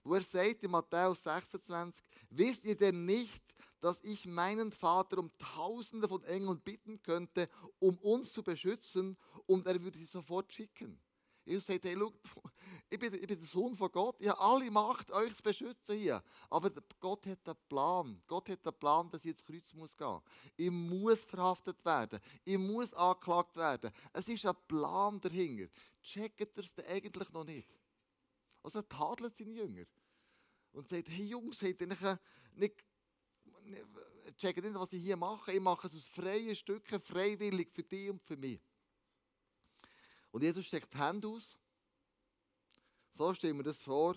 Wo 0.06 0.14
er 0.14 0.22
sagt 0.22 0.64
in 0.64 0.70
Matthäus 0.70 1.24
26, 1.24 2.06
wisst 2.30 2.64
ihr 2.64 2.78
denn 2.78 3.06
nicht, 3.06 3.44
dass 3.82 3.98
ich 4.04 4.26
meinen 4.28 4.72
Vater 4.72 5.18
um 5.18 5.32
Tausende 5.40 6.08
von 6.08 6.24
Engeln 6.26 6.62
bitten 6.62 7.02
könnte, 7.02 7.50
um 7.80 7.98
uns 7.98 8.32
zu 8.32 8.44
beschützen 8.44 9.18
und 9.48 9.66
er 9.66 9.82
würde 9.82 9.98
sie 9.98 10.06
sofort 10.06 10.54
schicken? 10.54 11.02
Jesus 11.44 11.66
sagt, 11.66 11.86
hey, 11.86 11.96
schau, 11.98 12.14
ich 12.90 13.00
bin, 13.00 13.14
ich 13.16 13.28
bin 13.28 13.40
der 13.40 13.48
Sohn 13.48 13.74
von 13.74 13.92
Gott, 13.92 14.16
ich 14.20 14.28
habe 14.28 14.40
alle 14.40 14.70
Macht, 14.70 15.12
euch 15.12 15.36
zu 15.36 15.42
beschützen 15.42 15.98
hier. 15.98 16.24
Aber 16.52 16.72
Gott 17.00 17.26
hat 17.26 17.40
einen 17.48 17.58
Plan. 17.68 18.22
Gott 18.28 18.50
hat 18.50 18.66
einen 18.66 18.80
Plan, 18.80 19.10
dass 19.10 19.26
ich 19.26 19.32
ins 19.32 19.44
Kreuz 19.44 19.74
muss 19.74 19.98
gehen. 19.98 20.22
Ich 20.56 20.72
muss 20.72 21.24
verhaftet 21.24 21.84
werden. 21.84 22.20
Ich 22.44 22.58
muss 22.58 22.94
angeklagt 22.94 23.56
werden. 23.56 23.92
Es 24.14 24.28
ist 24.28 24.46
ein 24.46 24.56
Plan 24.68 25.20
dahinter. 25.20 25.72
Checkt 26.02 26.42
ihr 26.42 26.64
es 26.64 26.86
eigentlich 26.88 27.32
noch 27.32 27.44
nicht? 27.44 27.68
Also 28.66 28.80
er 28.80 28.90
tadelt 28.90 29.38
seine 29.38 29.52
Jünger. 29.52 29.86
Und 30.72 30.90
sagt, 30.90 31.08
hey 31.10 31.26
Jungs, 31.26 31.62
habt 31.62 31.82
ihr 31.82 31.88
nicht, 31.88 32.02
nicht 32.56 32.84
checkt 34.38 34.64
nicht, 34.64 34.74
was 34.74 34.92
ich 34.92 35.04
hier 35.04 35.16
mache. 35.16 35.52
Ich 35.52 35.60
mache 35.60 35.88
es 35.88 35.94
aus 35.94 36.06
freien 36.08 36.56
Stücken, 36.56 37.00
freiwillig 37.00 37.72
für 37.72 37.84
dich 37.84 38.10
und 38.10 38.24
für 38.24 38.36
mich. 38.36 38.60
Und 40.32 40.42
Jesus 40.42 40.66
steckt 40.66 40.92
die 40.92 40.98
Hände 40.98 41.28
aus. 41.28 41.56
So 43.14 43.34
stellen 43.36 43.56
wir 43.58 43.64
das 43.64 43.82
vor. 43.82 44.16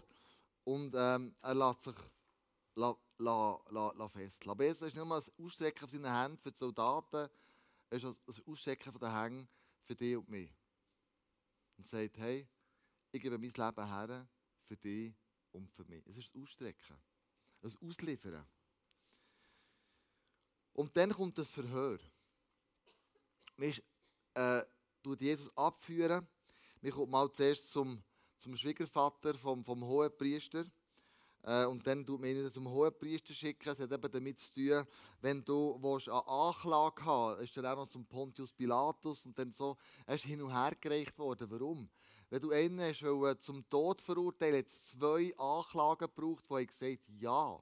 Und 0.64 0.94
ähm, 0.96 1.36
er 1.42 1.54
lässt 1.54 1.82
sich 1.82 1.94
la, 2.74 2.96
la, 3.18 3.60
la, 3.68 3.92
la 3.92 4.08
fesseln. 4.08 4.50
Aber 4.50 4.64
Jesus 4.64 4.88
ist 4.88 4.94
nicht 4.94 5.04
nur 5.04 5.16
das 5.16 5.30
Ausstrecken 5.38 5.86
von 5.86 6.00
seinen 6.00 6.22
Händen 6.22 6.38
für 6.38 6.52
die 6.52 6.58
Soldaten, 6.58 7.28
es 7.90 8.02
ist 8.02 8.18
das 8.26 8.40
Ausstrecken 8.46 8.92
von 8.92 9.00
den 9.00 9.14
Hängen 9.14 9.48
für 9.82 9.94
dich 9.94 10.16
und 10.16 10.28
mich. 10.30 10.50
Und 11.76 11.86
sagt, 11.86 12.16
hey, 12.16 12.48
ich 13.12 13.20
gebe 13.20 13.38
mein 13.38 13.50
Leben 13.50 13.86
her 13.86 14.26
für 14.68 14.76
dich 14.76 15.14
und 15.52 15.70
für 15.72 15.84
mich. 15.84 16.06
Es 16.06 16.16
ist 16.16 16.28
das 16.34 16.42
Ausstrecken, 16.42 16.96
das 17.60 17.76
Ausliefern. 17.82 18.46
Und 20.74 20.96
dann 20.96 21.12
kommt 21.12 21.36
das 21.38 21.50
Verhör. 21.50 21.98
Man 23.56 23.74
äh, 24.34 24.62
tut 25.02 25.20
Jesus 25.20 25.50
abführen. 25.56 26.26
Man 26.80 26.92
kommt 26.92 27.10
mal 27.10 27.32
zuerst 27.32 27.70
zum, 27.70 28.00
zum 28.38 28.56
Schwiegervater 28.56 29.34
vom, 29.34 29.64
vom 29.64 29.82
hohen 29.84 30.16
Priester. 30.16 30.64
Äh, 31.42 31.64
und 31.64 31.84
dann 31.86 32.06
tut 32.06 32.20
man 32.20 32.30
ihn 32.30 32.52
zum 32.52 32.68
hohen 32.68 32.96
Priester 32.96 33.34
schicken. 33.34 33.70
Es 33.70 33.80
hat 33.80 33.90
eben 33.90 34.12
damit 34.12 34.38
zu 34.38 34.52
tun, 34.52 34.86
wenn 35.20 35.44
du 35.44 35.76
willst, 35.80 36.08
eine 36.08 36.26
Anklage 36.28 37.04
haben 37.04 37.40
ist 37.40 37.56
dann 37.56 37.66
auch 37.66 37.76
noch 37.76 37.88
zum 37.88 38.06
Pontius 38.06 38.52
Pilatus 38.52 39.26
und 39.26 39.36
dann 39.36 39.52
so, 39.52 39.76
er 40.06 40.14
ist 40.14 40.24
hin 40.24 40.42
und 40.42 40.52
her 40.52 40.76
gereicht 40.80 41.18
worden. 41.18 41.50
Warum? 41.50 41.88
Wenn 42.30 42.42
du 42.42 42.50
einen 42.50 42.80
hast, 42.80 43.42
zum 43.42 43.68
Tod 43.70 44.02
verurteilen, 44.02 44.58
hat 44.58 44.70
zwei 44.90 45.34
Anklagen 45.38 46.08
gebraucht, 46.14 46.44
ich 46.60 46.68
gesagt 46.68 47.08
ja, 47.18 47.58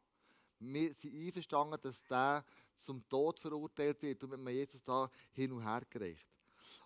wir 0.59 0.95
sind 0.95 1.15
einverstanden, 1.15 1.79
dass 1.83 2.03
der 2.09 2.45
zum 2.79 3.09
Tod 3.09 3.39
verurteilt 3.39 4.03
wird 4.03 4.25
und 4.25 4.43
mit 4.43 4.55
Jesus 4.55 4.83
da 4.83 5.09
hin 5.33 5.53
und 5.53 5.63
her 5.63 5.83
gereicht. 5.89 6.27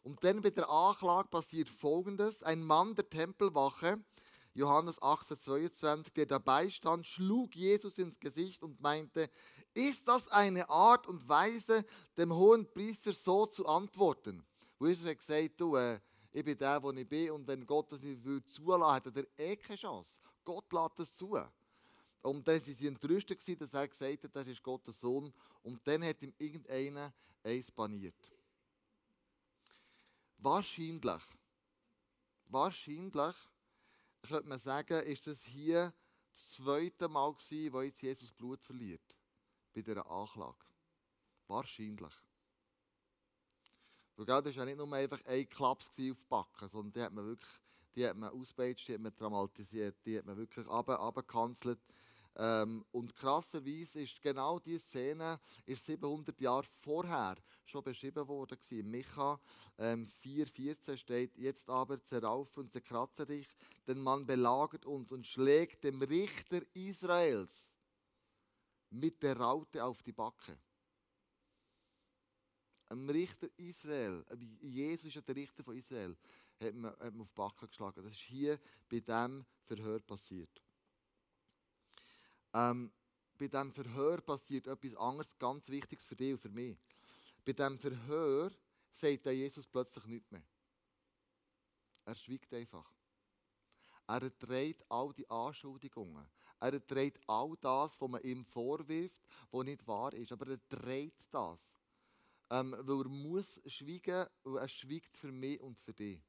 Und 0.02 0.22
dann 0.22 0.42
bei 0.42 0.50
der 0.50 0.68
Anklage 0.68 1.28
passiert 1.28 1.68
Folgendes. 1.68 2.42
Ein 2.42 2.62
Mann 2.62 2.94
der 2.94 3.08
Tempelwache, 3.08 4.02
Johannes 4.52 5.00
18, 5.00 5.38
22, 5.38 6.12
der 6.12 6.26
dabei 6.26 6.68
stand, 6.68 7.06
schlug 7.06 7.54
Jesus 7.54 7.96
ins 7.99 8.18
Gesicht 8.18 8.62
und 8.62 8.80
meinte, 8.80 9.30
ist 9.72 10.06
das 10.06 10.26
eine 10.28 10.68
Art 10.68 11.06
und 11.06 11.26
Weise, 11.28 11.84
dem 12.18 12.34
hohen 12.34 12.70
Priester 12.72 13.12
so 13.12 13.46
zu 13.46 13.66
antworten? 13.66 14.44
Wo 14.78 14.87
Jesus 14.87 15.06
hat 15.06 15.18
gesagt, 15.18 15.60
du, 15.60 15.76
äh, 15.76 16.00
ich 16.32 16.44
bin 16.44 16.56
der, 16.56 16.82
wo 16.82 16.92
ich 16.92 17.08
bin 17.08 17.30
und 17.32 17.46
wenn 17.46 17.66
Gott 17.66 17.90
das 17.92 18.02
nicht 18.02 18.25
will, 18.25 18.42
zulassen 18.44 18.84
hat 19.06 19.16
er 19.16 19.26
eh 19.38 19.56
keine 19.56 19.76
Chance. 19.76 20.20
Gott 20.44 20.72
lässt 20.72 20.99
das 20.99 21.14
zu. 21.14 21.37
Und 22.22 22.46
dann 22.46 22.60
waren 22.60 22.75
sie 22.75 22.87
entrüstet, 22.87 23.60
dass 23.60 23.72
er 23.72 23.88
gesagt 23.88 24.25
hat, 24.25 24.37
das 24.37 24.46
ist 24.46 24.62
Gottes 24.62 25.00
Sohn. 25.00 25.32
Und 25.62 25.87
dann 25.87 26.04
hat 26.04 26.22
ihm 26.22 26.34
irgendeiner 26.38 27.12
eins 27.42 27.70
baniert. 27.70 28.14
Wahrscheinlich, 30.38 31.22
wahrscheinlich, 32.46 33.37
könnte 34.22 34.49
man 34.49 34.58
sagen, 34.58 35.02
ist 35.04 35.26
das 35.26 35.44
hier 35.44 35.92
das 36.32 36.50
zweite 36.50 37.08
Mal 37.08 37.32
gewesen, 37.34 37.72
wo 37.72 37.82
jetzt 37.82 38.02
Jesus 38.02 38.32
Blut 38.32 38.62
verliert. 38.62 39.16
Bei 39.75 39.82
dieser 39.82 40.10
Anklage. 40.10 40.66
Wahrscheinlich. 41.46 42.14
Weil 44.20 44.26
das 44.26 44.44
war 44.44 44.52
ja 44.52 44.64
nicht 44.66 44.76
nur 44.76 44.92
einfach 44.92 45.24
ein 45.24 45.48
Klaps 45.48 45.88
auf 45.88 45.96
die 45.96 46.12
Backen, 46.28 46.68
sondern 46.68 46.92
die 46.92 47.02
hat 47.02 47.12
man 47.14 47.26
wirklich 47.26 47.50
die 47.94 48.06
hat 48.06 48.16
man 48.16 48.30
ausgepeitscht, 48.30 48.88
die 48.88 48.94
hat 48.94 49.00
man 49.00 49.16
traumatisiert, 49.16 49.96
die 50.04 50.18
hat 50.18 50.26
man 50.26 50.36
wirklich 50.36 50.66
abgekanzelt. 50.68 51.80
Ähm, 52.36 52.84
und 52.92 53.16
krasserweise 53.16 54.02
ist 54.02 54.20
genau 54.22 54.58
diese 54.58 54.86
Szene 54.86 55.40
ist 55.66 55.86
700 55.86 56.38
Jahre 56.38 56.62
vorher 56.62 57.36
schon 57.64 57.82
beschrieben 57.82 58.28
worden. 58.28 58.58
In 58.70 58.90
Micha 58.90 59.40
ähm, 59.78 60.06
4,14 60.22 60.98
steht: 60.98 61.36
Jetzt 61.38 61.68
aber 61.70 62.02
zerraufe 62.04 62.60
und 62.60 62.72
zerkratze 62.72 63.24
dich, 63.26 63.48
denn 63.88 64.00
man 64.00 64.26
belagert 64.26 64.84
uns 64.84 65.10
und 65.10 65.26
schlägt 65.26 65.82
dem 65.82 66.00
Richter 66.02 66.60
Israels 66.74 67.74
mit 68.90 69.22
der 69.22 69.38
Raute 69.38 69.82
auf 69.82 70.02
die 70.02 70.12
Backe. 70.12 70.58
Ein 72.90 73.09
Richter 73.09 73.49
Israel, 73.56 74.25
äh, 74.30 74.66
Jesus 74.66 75.06
ist 75.06 75.14
ja 75.14 75.20
der 75.20 75.37
Richter 75.37 75.62
von 75.62 75.76
Israel, 75.76 76.16
hat 76.61 76.75
man, 76.75 76.90
hat 76.90 77.12
man 77.14 77.20
auf 77.20 77.28
die 77.28 77.37
Backe 77.37 77.68
geschlagen. 77.68 78.02
Das 78.02 78.12
ist 78.12 78.20
hier 78.20 78.59
bei 78.88 78.99
diesem 78.99 79.47
Verhör 79.64 80.00
passiert. 80.00 80.61
Ähm, 82.52 82.90
bei 83.38 83.47
diesem 83.47 83.73
Verhör 83.73 84.20
passiert 84.20 84.66
etwas 84.66 84.97
anderes, 84.97 85.38
ganz 85.38 85.68
Wichtiges 85.68 86.04
für 86.04 86.16
dich 86.16 86.32
und 86.32 86.40
für 86.40 86.49
mich. 86.49 86.76
Bei 87.44 87.52
diesem 87.52 87.78
Verhör 87.78 88.50
sagt 88.90 89.25
der 89.25 89.37
Jesus 89.37 89.68
plötzlich 89.68 90.04
nichts 90.06 90.30
mehr. 90.32 90.42
Er 92.04 92.14
schweigt 92.16 92.52
einfach. 92.52 92.92
Er 94.09 94.23
erträgt 94.23 94.85
all 94.90 95.12
die 95.12 95.30
Anschuldigungen. 95.30 96.26
Er 96.59 96.73
erträgt 96.73 97.23
all 97.28 97.56
das, 97.61 98.00
was 98.00 98.11
man 98.11 98.20
ihm 98.23 98.44
vorwirft, 98.44 99.23
was 99.52 99.64
nicht 99.64 99.87
wahr 99.87 100.12
ist. 100.12 100.32
Aber 100.32 100.47
er 100.47 100.52
erträgt 100.54 101.23
das. 101.30 101.73
Ähm, 102.50 102.75
weil 102.78 103.02
er 103.02 103.09
muss 103.09 103.61
schweigen, 103.66 104.26
weil 104.42 104.62
er 104.62 104.69
schweigt 104.69 105.16
für 105.16 105.30
mich 105.30 105.61
und 105.61 105.78
für 105.80 105.95
dich 105.95 106.21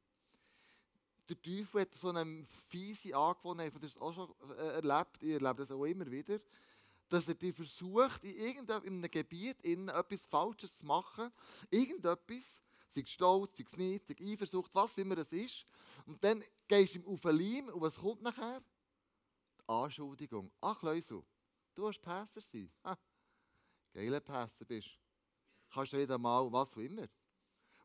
der 1.31 1.41
Teufel 1.41 1.81
hat 1.81 1.95
so 1.95 2.09
eine 2.09 2.45
fiese 2.67 3.15
Angewohnheit, 3.15 3.73
das 3.81 3.97
auch 3.97 4.13
schon 4.13 4.33
äh, 4.57 4.81
erlebt, 4.81 5.21
ich 5.21 5.31
erlebe 5.31 5.55
das 5.55 5.71
auch 5.71 5.85
immer 5.85 6.09
wieder, 6.09 6.39
dass 7.07 7.27
er 7.27 7.35
dir 7.35 7.53
versucht, 7.53 8.23
in 8.23 8.35
irgendeinem 8.35 9.01
Gebiet 9.09 9.61
in 9.61 9.87
etwas 9.87 10.25
Falsches 10.25 10.77
zu 10.77 10.85
machen, 10.85 11.31
irgendetwas, 11.69 12.61
sei 12.89 13.01
es 13.01 13.09
Stolz, 13.09 13.55
sei 13.55 13.63
es 13.65 13.77
nicht, 13.77 14.07
sei 14.07 14.15
Eifersucht, 14.19 14.75
was 14.75 14.97
immer 14.97 15.17
es 15.17 15.31
ist, 15.31 15.65
und 16.05 16.21
dann 16.23 16.43
gehst 16.67 16.95
du 16.95 16.99
ihm 16.99 17.05
auf 17.05 17.21
den 17.21 17.37
Leim 17.37 17.69
und 17.69 17.81
was 17.81 17.95
kommt 17.95 18.21
nachher? 18.21 18.61
Die 19.57 19.69
Anschuldigung. 19.69 20.51
Ach, 20.59 20.81
Leusel, 20.81 21.23
du 21.75 21.87
hast 21.87 22.01
Pässer 22.01 22.41
sein. 22.41 22.69
Ha, 22.83 22.97
geiler 23.93 24.19
Pässer 24.19 24.65
bist. 24.65 24.89
Kannst 25.73 25.93
du 25.93 25.97
nicht 25.97 26.11
einmal, 26.11 26.51
was 26.51 26.73
auch 26.73 26.77
immer. 26.77 27.07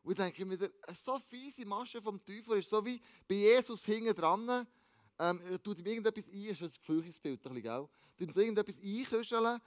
Und 0.03 0.11
ich 0.11 0.17
denke 0.17 0.45
mir 0.45 0.59
wieder, 0.59 0.69
so 1.03 1.19
fiese 1.19 1.65
Masche 1.65 2.01
vom 2.01 2.23
Teufel 2.23 2.59
ist 2.59 2.69
so 2.69 2.85
wie 2.85 3.01
bei 3.27 3.35
Jesus 3.35 3.83
hinten 3.83 4.15
dran, 4.15 4.67
ähm, 5.19 5.41
tut 5.63 5.79
ihm 5.79 5.85
irgendetwas 5.85 6.25
ein, 6.27 6.45
ist 6.45 6.61
ein 6.61 6.69
geflüchtes 6.69 7.19
Bild? 7.19 7.41
Tut 7.41 7.55
ihm 7.55 8.29
irgendetwas 8.29 8.77
einküscheln 8.77 9.59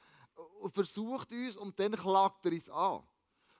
und 0.60 0.72
versucht 0.72 1.30
uns 1.32 1.56
und 1.56 1.78
dann 1.78 1.92
klagt 1.92 2.46
er 2.46 2.52
uns 2.52 2.68
an. 2.70 3.02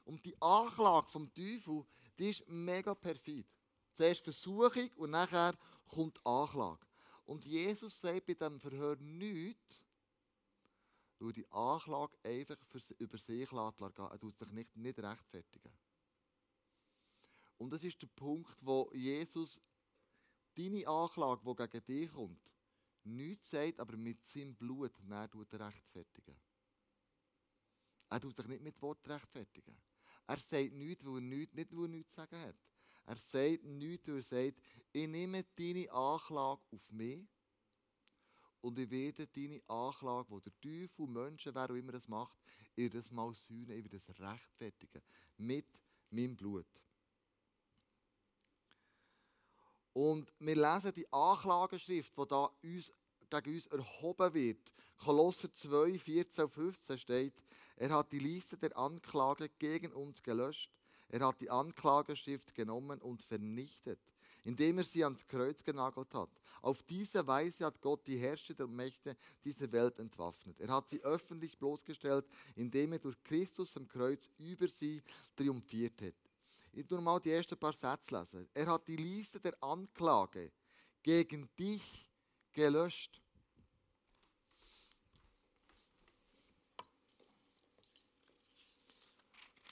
Und 0.04 0.24
die 0.24 0.40
Anklage 0.40 1.08
vom 1.10 1.32
Teufel, 1.32 1.84
die 2.18 2.30
ist 2.30 2.48
mega 2.48 2.94
perfid. 2.94 3.46
Zuerst 3.94 4.22
Versuchung 4.22 4.90
und 4.96 5.10
nachher 5.10 5.54
kommt 5.88 6.16
die 6.16 6.26
Anklage. 6.26 6.86
Und 7.26 7.44
Jesus 7.44 8.00
sagt 8.00 8.26
bei 8.26 8.34
diesem 8.34 8.58
Verhör 8.58 8.96
nichts, 8.96 9.80
weil 11.20 11.32
die 11.32 11.50
Anklage 11.50 12.18
einfach 12.24 12.56
über 12.98 13.18
sich 13.18 13.52
lässt. 13.52 13.80
Er 13.80 14.18
tut 14.18 14.38
sich 14.38 14.50
nicht, 14.50 14.76
nicht 14.76 14.98
rechtfertigen. 14.98 15.72
Und 17.58 17.72
das 17.72 17.84
ist 17.84 18.00
der 18.00 18.08
Punkt, 18.08 18.64
wo 18.64 18.90
Jesus 18.94 19.60
deine 20.54 20.86
Anklage, 20.88 21.42
die 21.44 21.54
gegen 21.54 21.84
dich 21.84 22.12
kommt, 22.12 22.52
nichts 23.04 23.50
sagt, 23.50 23.80
aber 23.80 23.96
mit 23.96 24.26
seinem 24.26 24.56
Blut 24.56 24.92
er 25.08 25.28
rechtfertigen. 25.60 26.36
Er 28.08 28.20
tut 28.20 28.36
sich 28.36 28.46
nicht 28.46 28.62
mit 28.62 28.80
Wort 28.82 29.06
rechtfertigen. 29.08 29.76
Er 30.26 30.38
sagt 30.38 30.72
nichts, 30.72 31.04
weil 31.04 31.16
er 31.16 31.20
nichts, 31.20 31.54
nicht 31.54 31.76
weil 31.76 31.84
er 31.84 31.88
nichts 31.88 32.14
zu 32.14 32.20
sagen 32.20 32.40
hat. 32.40 32.56
Er 33.06 33.16
sagt 33.16 33.64
nichts, 33.64 34.08
weil 34.08 34.16
er 34.16 34.22
sagt, 34.22 34.60
ich 34.92 35.06
nehme 35.06 35.44
deine 35.56 35.90
Anklage 35.92 36.62
auf 36.72 36.90
mich 36.92 37.28
und 38.60 38.78
ich 38.78 38.90
werde 38.90 39.26
deine 39.26 39.62
Anklage, 39.68 40.30
wo 40.30 40.40
der 40.40 40.52
Teufel, 40.60 41.06
Menschen, 41.06 41.54
wer 41.54 41.70
auch 41.70 41.74
immer 41.74 41.94
es 41.94 42.08
macht, 42.08 42.38
ihr 42.76 42.90
das 42.90 43.10
mal 43.10 43.32
sühnen, 43.34 43.70
ich 43.70 43.84
werde 43.84 43.98
das 43.98 44.08
rechtfertigen. 44.20 45.02
Mit 45.38 45.66
meinem 46.10 46.36
Blut. 46.36 46.66
Und 49.92 50.32
wir 50.38 50.56
lesen 50.56 50.92
die 50.94 51.12
Anklageschrift, 51.12 52.16
die 52.16 52.28
da 52.28 52.50
uns, 52.62 52.92
gegen 53.28 53.54
uns 53.54 53.66
erhoben 53.66 54.34
wird. 54.34 54.72
Kolosser 54.98 55.52
2, 55.52 55.98
14 55.98 56.44
und 56.44 56.50
15 56.50 56.98
steht, 56.98 57.34
er 57.76 57.90
hat 57.90 58.12
die 58.12 58.18
Liste 58.18 58.58
der 58.58 58.76
Anklage 58.76 59.48
gegen 59.58 59.92
uns 59.92 60.22
gelöscht. 60.22 60.70
Er 61.08 61.26
hat 61.26 61.40
die 61.40 61.50
Anklageschrift 61.50 62.54
genommen 62.54 63.00
und 63.00 63.22
vernichtet, 63.22 63.98
indem 64.44 64.78
er 64.78 64.84
sie 64.84 65.04
ans 65.04 65.26
Kreuz 65.26 65.62
genagelt 65.62 66.12
hat. 66.14 66.30
Auf 66.62 66.82
diese 66.82 67.26
Weise 67.26 67.64
hat 67.64 67.80
Gott 67.80 68.06
die 68.06 68.18
Herrscher 68.18 68.54
der 68.54 68.66
Mächte 68.66 69.16
dieser 69.44 69.70
Welt 69.72 69.98
entwaffnet. 69.98 70.60
Er 70.60 70.68
hat 70.68 70.88
sie 70.88 71.02
öffentlich 71.02 71.58
bloßgestellt, 71.58 72.26
indem 72.56 72.92
er 72.92 72.98
durch 72.98 73.22
Christus 73.22 73.76
am 73.76 73.88
Kreuz 73.88 74.28
über 74.38 74.68
sie 74.68 75.02
triumphiert 75.34 76.00
hat. 76.02 76.14
Ich 76.72 76.86
tue 76.86 77.00
mal 77.00 77.18
die 77.20 77.32
ersten 77.32 77.58
paar 77.58 77.72
Sätze 77.72 78.14
lesen. 78.14 78.48
Er 78.54 78.66
hat 78.66 78.86
die 78.86 78.96
Liste 78.96 79.40
der 79.40 79.60
Anklage 79.62 80.52
gegen 81.02 81.48
dich 81.58 82.08
gelöscht. 82.52 83.20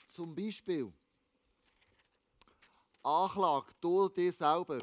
Zum 0.09 0.35
Beispiel 0.35 0.91
Anklage, 3.03 3.73
du 3.79 4.09
dir 4.09 4.33
selber. 4.33 4.79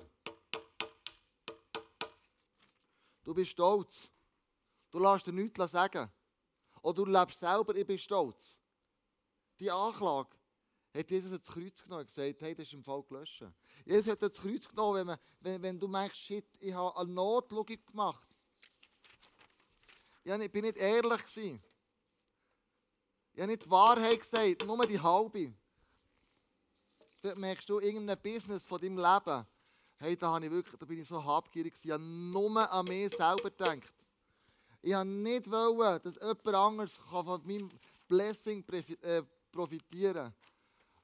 Du 3.23 3.35
bist 3.35 3.51
stolz. 3.51 4.09
Du 4.91 4.99
lässt 4.99 5.27
dir 5.27 5.33
nichts 5.33 5.71
sagen. 5.73 6.11
Oder 6.83 7.05
du 7.05 7.11
lebst 7.11 7.41
selber, 7.41 7.75
ich 7.75 7.87
bin 7.87 7.99
stolz. 7.99 8.57
Die 9.59 9.71
Anklage 9.71 10.31
hat 10.95 11.11
Jesus 11.11 11.31
das 11.31 11.43
Kreuz 11.43 11.83
genommen 11.83 12.01
und 12.03 12.07
gesagt, 12.07 12.41
hey, 12.41 12.55
das 12.55 12.67
ist 12.67 12.73
im 12.73 12.85
Fall 12.85 13.03
gelöscht. 13.03 13.45
Jesus 13.85 14.11
hat 14.11 14.23
das 14.23 14.33
Kreuz 14.33 14.69
genommen, 14.69 14.99
wenn, 14.99 15.07
man, 15.07 15.19
wenn, 15.41 15.63
wenn 15.63 15.81
du 15.81 15.89
merkst, 15.89 16.21
shit, 16.21 16.47
ich 16.59 16.73
habe 16.73 16.97
eine 16.99 17.13
Notlogik 17.13 17.87
gemacht. 17.87 18.27
Ich 20.25 20.53
bin 20.53 20.65
nicht 20.65 20.77
ehrlich. 20.77 21.37
Ich 21.37 21.61
habe 23.37 23.47
nicht 23.47 23.65
die 23.65 23.71
Wahrheit 23.71 24.21
gesagt, 24.21 24.65
nur 24.65 24.87
die 24.87 25.01
halbe. 25.01 25.55
Merkst 27.35 27.69
du 27.69 27.81
irgendein 27.81 28.21
Business 28.21 28.65
von 28.67 28.81
deinem 28.81 28.99
Leben. 28.99 29.47
Hey, 29.99 30.17
da, 30.17 30.33
habe 30.33 30.45
ich 30.45 30.51
wirklich, 30.51 30.79
da 30.79 30.87
bin 30.87 31.01
ich 31.01 31.09
so 31.09 31.25
habgierig. 31.25 31.75
Ich 31.83 31.91
habe 31.91 32.03
nur 32.03 32.71
an 32.71 32.85
mich 32.85 33.15
selber 33.15 33.51
gedacht. 33.51 33.95
Ich 34.83 34.95
wollte 34.95 35.09
nicht, 35.09 35.51
wollen, 35.51 36.01
dass 36.03 36.15
jemand 36.15 36.47
anderes 36.49 36.97
von 36.97 37.43
meinem 37.45 37.71
Blessing 38.07 38.65
äh, 39.03 39.23
profitieren 39.51 40.33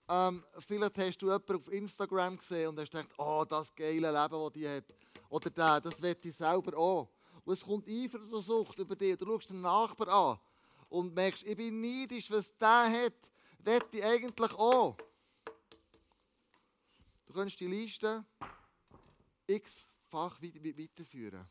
kann. 0.08 0.34
Ähm, 0.34 0.44
vielleicht 0.58 0.98
hast 0.98 1.18
du 1.18 1.26
jemanden 1.26 1.56
auf 1.56 1.72
Instagram 1.72 2.36
gesehen 2.36 2.68
und 2.68 2.78
hast 2.78 2.90
gedacht, 2.90 3.10
oh, 3.16 3.44
das 3.48 3.74
geile 3.74 4.10
Leben, 4.12 4.44
das 4.44 4.52
die 4.52 4.68
hat. 4.68 4.84
Oder 5.30 5.50
der, 5.50 5.80
das 5.80 6.02
will 6.02 6.16
ich 6.22 6.36
selber 6.36 6.76
auch. 6.76 7.08
Und 7.44 7.54
es 7.54 7.62
kommt 7.62 7.88
Eifersucht 7.88 8.78
über 8.78 8.94
dich. 8.94 9.16
Du 9.16 9.26
schaust 9.26 9.50
den 9.50 9.62
Nachbar 9.62 10.08
an 10.08 10.38
und 10.88 11.14
merkst, 11.14 11.44
ich 11.44 11.56
bin 11.56 11.80
neidisch, 11.80 12.30
was 12.30 12.54
der 12.58 13.04
hat, 13.04 13.14
will 13.58 13.82
ich 13.90 14.04
eigentlich 14.04 14.52
auch. 14.52 14.96
Du 17.32 17.38
kannst 17.38 17.58
die 17.60 17.66
Liste 17.66 18.26
x-fach 19.46 20.42
weiterführen. 20.42 21.48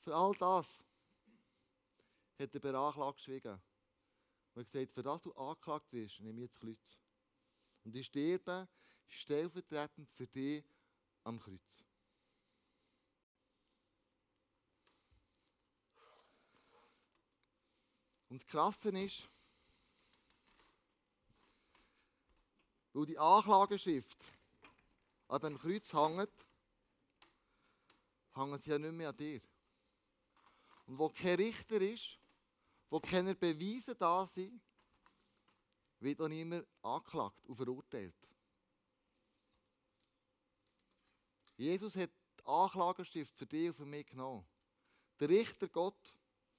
Für 0.00 0.14
all 0.14 0.34
das 0.34 0.66
hat 2.38 2.52
der 2.52 2.60
Beanklagte 2.60 3.14
geschwiegen. 3.14 3.62
Und 4.52 4.70
gesagt, 4.70 4.92
für 4.92 5.02
das 5.02 5.22
du 5.22 5.32
angeklagt 5.32 5.90
wirst, 5.90 6.20
nehme 6.20 6.42
ich 6.42 6.50
das 6.50 6.60
Kreuz. 6.60 6.98
Und 7.82 7.96
ich 7.96 8.08
sterbe 8.08 8.68
stellvertretend 9.06 10.10
für 10.10 10.26
dich 10.26 10.62
am 11.24 11.40
Kreuz. 11.40 11.82
Und 18.28 18.42
das 18.42 18.46
Krasse 18.46 18.90
ist, 18.90 19.30
weil 22.92 23.06
die 23.06 23.18
Anklageschrift 23.18 24.37
an 25.28 25.40
dem 25.40 25.58
Kreuz 25.58 25.92
hängt, 25.92 26.46
hängen 28.34 28.58
sie 28.58 28.70
ja 28.70 28.78
nicht 28.78 28.92
mehr 28.92 29.10
an 29.10 29.16
dir. 29.16 29.40
Und 30.86 30.98
wo 30.98 31.10
kein 31.10 31.36
Richter 31.36 31.80
ist, 31.80 32.18
wo 32.88 32.98
keine 32.98 33.34
Beweise 33.34 33.94
da 33.94 34.26
sind, 34.26 34.60
wird 36.00 36.20
auch 36.20 36.28
niemand 36.28 36.66
angeklagt 36.82 37.46
und 37.46 37.56
verurteilt. 37.56 38.14
Jesus 41.56 41.96
hat 41.96 42.10
die 42.38 42.46
Anklagerstift 42.46 43.36
für 43.36 43.46
dich 43.46 43.68
und 43.68 43.74
für 43.74 43.84
mich 43.84 44.06
genommen. 44.06 44.46
Der 45.18 45.28
Richter 45.28 45.68
Gott, 45.68 46.14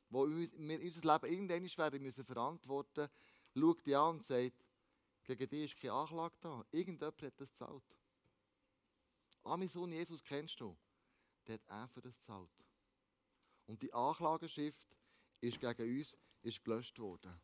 wo 0.09 0.27
wir 0.27 0.81
unser 0.81 1.13
Leben 1.13 1.49
irgendwann 1.49 1.77
werden 1.77 2.03
müssen 2.03 2.25
verantworten, 2.25 3.09
schaut 3.55 3.85
dich 3.85 3.95
an 3.95 4.17
und 4.17 4.25
sagt, 4.25 4.65
gegen 5.23 5.49
dich 5.49 5.71
ist 5.71 5.79
keine 5.79 5.93
Anklage 5.93 6.35
da. 6.41 6.65
Irgendjemand 6.71 7.21
hat 7.21 7.39
das 7.39 7.49
gezahlt. 7.49 7.83
Ah, 9.43 9.57
mein 9.57 9.69
Sohn 9.69 9.91
Jesus 9.91 10.23
kennst 10.23 10.59
du. 10.59 10.77
Der 11.47 11.55
hat 11.55 11.69
auch 11.69 11.89
für 11.89 12.01
das 12.01 12.15
gezahlt. 12.17 12.51
Und 13.65 13.81
die 13.81 13.93
Anklageschrift 13.93 14.95
ist 15.41 15.59
gegen 15.59 15.97
uns 15.97 16.17
ist 16.41 16.63
gelöscht 16.63 16.97
worden. 16.99 17.39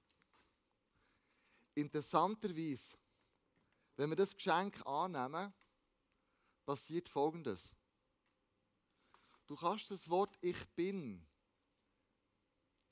Interessanterweise, 1.73 2.97
wenn 3.97 4.09
wir 4.09 4.15
das 4.15 4.35
Geschenk 4.35 4.85
annehmen, 4.85 5.53
passiert 6.65 7.09
Folgendes. 7.09 7.73
Du 9.45 9.55
kannst 9.55 9.91
das 9.91 10.09
Wort 10.09 10.37
Ich 10.41 10.65
bin 10.69 11.25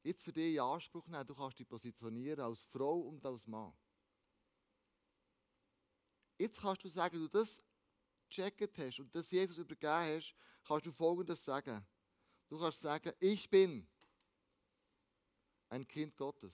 jetzt 0.04 0.24
für 0.24 0.34
dich 0.34 0.56
in 0.56 0.60
Anspruch 0.60 1.08
nehmen. 1.08 1.26
Du 1.26 1.34
kannst 1.34 1.58
dich 1.58 1.68
positionieren 1.68 2.42
als 2.42 2.62
Frau 2.66 3.00
und 3.00 3.26
als 3.26 3.48
Mann. 3.48 3.74
Jetzt 6.38 6.60
kannst 6.60 6.84
du 6.84 6.90
sagen, 6.90 7.18
du 7.18 7.28
das 7.28 7.64
gecheckt 8.36 8.78
hast 8.78 9.00
und 9.00 9.14
das 9.14 9.30
Jesus 9.32 9.58
übergeben 9.58 10.18
hast, 10.18 10.36
kannst 10.68 10.86
du 10.86 10.92
Folgendes 10.92 11.44
sagen. 11.44 11.86
Du 12.50 12.58
kannst 12.60 12.82
sagen, 12.82 13.12
ich 13.20 13.50
bin 13.50 13.88
ein 15.70 15.88
Kind 15.88 16.16
Gottes. 16.16 16.54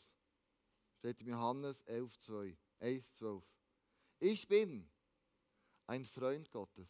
Steht 0.97 1.21
in 1.21 1.27
Johannes 1.27 1.81
11, 1.83 2.17
2, 2.19 2.57
1, 2.79 3.13
12. 3.13 3.43
Ich 4.19 4.47
bin 4.47 4.89
ein 5.87 6.05
Freund 6.05 6.51
Gottes. 6.51 6.89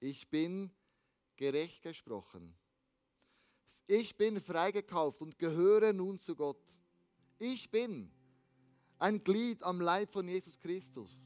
Ich 0.00 0.28
bin 0.28 0.70
gerecht 1.36 1.82
gesprochen. 1.82 2.56
Ich 3.86 4.16
bin 4.16 4.40
freigekauft 4.40 5.22
und 5.22 5.38
gehöre 5.38 5.92
nun 5.92 6.18
zu 6.18 6.34
Gott. 6.34 6.60
Ich 7.38 7.70
bin 7.70 8.10
ein 8.98 9.22
Glied 9.22 9.62
am 9.62 9.80
Leib 9.80 10.12
von 10.12 10.26
Jesus 10.26 10.58
Christus. 10.58 11.18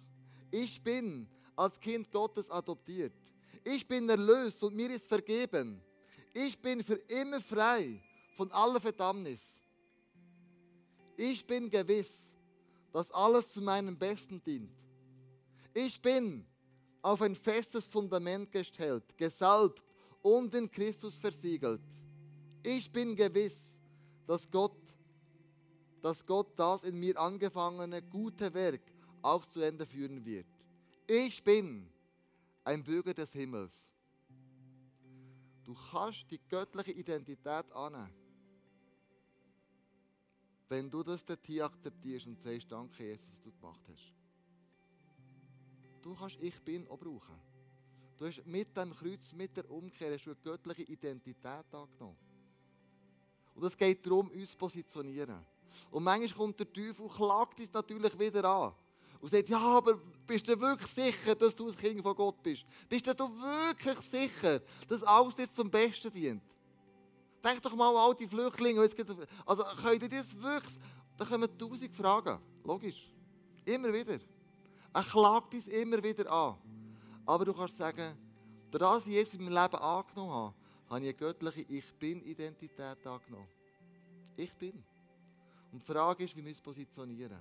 Ich 0.51 0.83
bin 0.83 1.29
als 1.61 1.79
Kind 1.79 2.11
Gottes 2.11 2.51
adoptiert. 2.51 3.13
Ich 3.63 3.87
bin 3.87 4.09
erlöst 4.09 4.63
und 4.63 4.75
mir 4.75 4.91
ist 4.91 5.07
vergeben. 5.07 5.83
Ich 6.33 6.59
bin 6.59 6.83
für 6.83 6.95
immer 6.95 7.39
frei 7.39 8.03
von 8.35 8.51
aller 8.51 8.81
Verdammnis. 8.81 9.41
Ich 11.19 11.47
bin 11.47 11.69
gewiss, 11.69 12.11
dass 12.91 13.11
alles 13.11 13.53
zu 13.53 13.61
meinem 13.61 13.99
Besten 13.99 14.43
dient. 14.43 14.73
Ich 15.75 16.01
bin 16.01 16.47
auf 17.03 17.21
ein 17.21 17.37
festes 17.37 17.87
Fundament 17.87 18.51
gestellt, 18.51 19.05
gesalbt 19.19 19.83
und 20.23 20.55
in 20.55 20.71
Christus 20.71 21.19
versiegelt. 21.19 21.83
Ich 22.63 22.91
bin 22.91 23.15
gewiss, 23.15 23.59
dass 24.27 24.51
Gott, 24.51 24.79
dass 26.01 26.25
Gott 26.25 26.59
das 26.59 26.85
in 26.85 26.99
mir 26.99 27.21
angefangene 27.21 28.01
gute 28.01 28.53
Werk 28.55 28.81
auch 29.21 29.45
zu 29.45 29.61
Ende 29.61 29.85
führen 29.85 30.25
wird. 30.25 30.47
Ich 31.13 31.43
bin 31.43 31.91
ein 32.63 32.85
Bürger 32.85 33.13
des 33.13 33.33
Himmels. 33.33 33.91
Du 35.65 35.75
kannst 35.91 36.25
die 36.31 36.39
göttliche 36.49 36.93
Identität 36.93 37.73
annehmen. 37.73 38.15
Wenn 40.69 40.89
du 40.89 41.03
das 41.03 41.25
dort 41.25 41.45
hier 41.45 41.65
akzeptierst 41.65 42.29
und 42.29 42.41
sagst, 42.41 42.71
danke 42.71 43.03
Jesus, 43.03 43.27
was 43.29 43.41
du 43.41 43.51
gemacht 43.51 43.81
hast. 43.89 44.15
Du 46.01 46.15
kannst 46.15 46.39
Ich 46.41 46.63
Bin 46.63 46.87
auch 46.87 46.97
brauchen. 46.97 47.41
Du 48.17 48.27
hast 48.27 48.47
mit 48.47 48.77
dem 48.77 48.95
Kreuz, 48.95 49.33
mit 49.33 49.57
der 49.57 49.69
Umkehr, 49.69 50.15
hast 50.15 50.27
du 50.27 50.31
eine 50.31 50.41
göttliche 50.41 50.83
Identität 50.93 51.45
angenommen. 51.75 52.17
Und 53.57 53.65
es 53.65 53.77
geht 53.77 54.07
darum, 54.07 54.31
uns 54.31 54.53
zu 54.53 54.57
positionieren. 54.57 55.45
Und 55.91 56.05
manchmal 56.05 56.39
kommt 56.39 56.61
der 56.61 56.73
Teufel 56.73 57.03
und 57.03 57.13
klagt 57.13 57.59
uns 57.59 57.73
natürlich 57.73 58.17
wieder 58.17 58.45
an. 58.45 58.75
Und 59.21 59.29
sagt, 59.29 59.49
ja, 59.49 59.59
aber 59.59 59.99
bist 60.27 60.49
du 60.49 60.59
wirklich 60.59 60.91
sicher, 60.91 61.35
dass 61.35 61.55
du 61.55 61.69
ein 61.69 61.77
Kind 61.77 62.03
von 62.03 62.15
Gott 62.15 62.43
bist? 62.43 62.65
Bist 62.89 63.07
du 63.07 63.13
wirklich 63.13 63.99
sicher, 63.99 64.61
dass 64.89 65.03
alles 65.03 65.35
dir 65.35 65.49
zum 65.49 65.71
Besten 65.71 66.11
dient? 66.13 66.43
Denk 67.45 67.63
doch 67.63 67.75
mal 67.75 67.91
an 67.91 67.97
all 67.97 68.15
die 68.15 68.27
Flüchtlinge. 68.27 68.81
Also 69.47 69.65
könnt 69.83 70.03
ihr 70.03 70.09
das 70.09 70.41
wirklich... 70.41 70.75
Da 71.17 71.27
kommen 71.27 71.59
tausend 71.59 71.95
Fragen. 71.95 72.39
Logisch. 72.65 73.13
Immer 73.67 73.93
wieder. 73.93 74.19
Er 74.93 75.03
klagt 75.03 75.53
uns 75.53 75.67
immer 75.69 76.03
wieder 76.03 76.31
an. 76.33 76.57
Aber 77.27 77.45
du 77.45 77.53
kannst 77.53 77.77
sagen, 77.77 78.17
dass 78.71 79.07
ich 79.07 79.13
Jesus 79.13 79.35
in 79.35 79.45
meinem 79.45 79.63
Leben 79.63 79.77
angenommen 79.77 80.33
habe, 80.33 80.55
habe 80.89 81.01
ich 81.01 81.09
eine 81.09 81.15
göttliche 81.15 81.61
Ich 81.69 81.95
Bin-Identität 81.99 83.07
angenommen. 83.07 83.49
Ich 84.37 84.53
bin. 84.55 84.83
Und 85.73 85.83
die 85.83 85.93
Frage 85.93 86.25
ist, 86.25 86.35
wie 86.37 86.43
wir 86.43 86.51
uns 86.51 86.61
positionieren. 86.61 87.39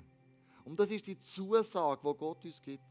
Und 0.65 0.79
das 0.79 0.91
ist 0.91 1.05
die 1.05 1.19
Zusage, 1.19 2.01
die 2.03 2.17
Gott 2.17 2.43
uns 2.45 2.61
gibt. 2.61 2.83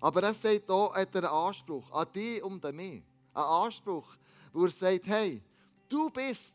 Aber 0.00 0.22
er 0.22 0.34
sagt 0.34 0.68
hat 0.68 1.14
er 1.14 1.22
einen 1.22 1.24
Anspruch 1.26 1.90
an 1.92 2.06
dich 2.14 2.42
und 2.42 2.64
an 2.64 2.76
mich. 2.76 3.02
Einen 3.32 3.44
Anspruch, 3.44 4.16
wo 4.52 4.64
er 4.64 4.70
sagt, 4.70 5.06
hey, 5.06 5.42
Du 5.88 6.10
bist 6.10 6.54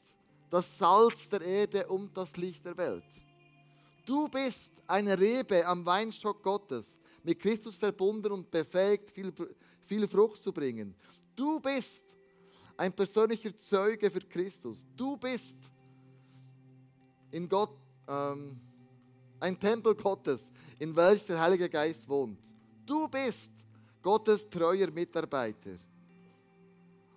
das 0.49 0.77
Salz 0.77 1.29
der 1.29 1.41
Erde 1.41 1.87
und 1.87 2.15
das 2.15 2.35
Licht 2.35 2.65
der 2.65 2.75
Welt. 2.75 3.05
Du 4.05 4.27
bist 4.27 4.71
eine 4.87 5.17
Rebe 5.17 5.65
am 5.65 5.85
Weinstock 5.85 6.43
Gottes, 6.43 6.97
mit 7.23 7.39
Christus 7.39 7.77
verbunden 7.77 8.31
und 8.31 8.51
befähigt, 8.51 9.09
viel, 9.09 9.31
viel 9.81 10.07
Frucht 10.07 10.41
zu 10.41 10.51
bringen. 10.51 10.93
Du 11.35 11.59
bist 11.59 12.03
ein 12.75 12.91
persönlicher 12.91 13.55
Zeuge 13.55 14.11
für 14.11 14.21
Christus. 14.21 14.79
Du 14.97 15.15
bist 15.15 15.55
in 17.29 17.47
Gott 17.47 17.77
ähm, 18.07 18.59
ein 19.41 19.59
Tempel 19.59 19.95
Gottes, 19.95 20.39
in 20.79 20.95
welchem 20.95 21.27
der 21.27 21.41
Heilige 21.41 21.69
Geist 21.69 22.07
wohnt. 22.07 22.39
Du 22.85 23.07
bist 23.07 23.49
Gottes 24.01 24.47
treuer 24.47 24.89
Mitarbeiter. 24.91 25.77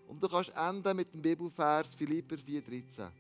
Und 0.08 0.22
du 0.22 0.28
kannst 0.28 0.50
enden 0.56 0.96
mit 0.96 1.12
dem 1.12 1.20
Bibelvers 1.20 1.94
Philipper 1.94 2.36
4,13. 2.36 3.10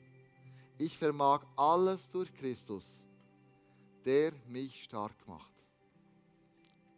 Ich 0.78 0.96
vermag 0.96 1.44
alles 1.56 2.08
durch 2.08 2.32
Christus, 2.34 3.04
der 4.04 4.32
mich 4.48 4.84
stark 4.84 5.16
macht. 5.26 5.52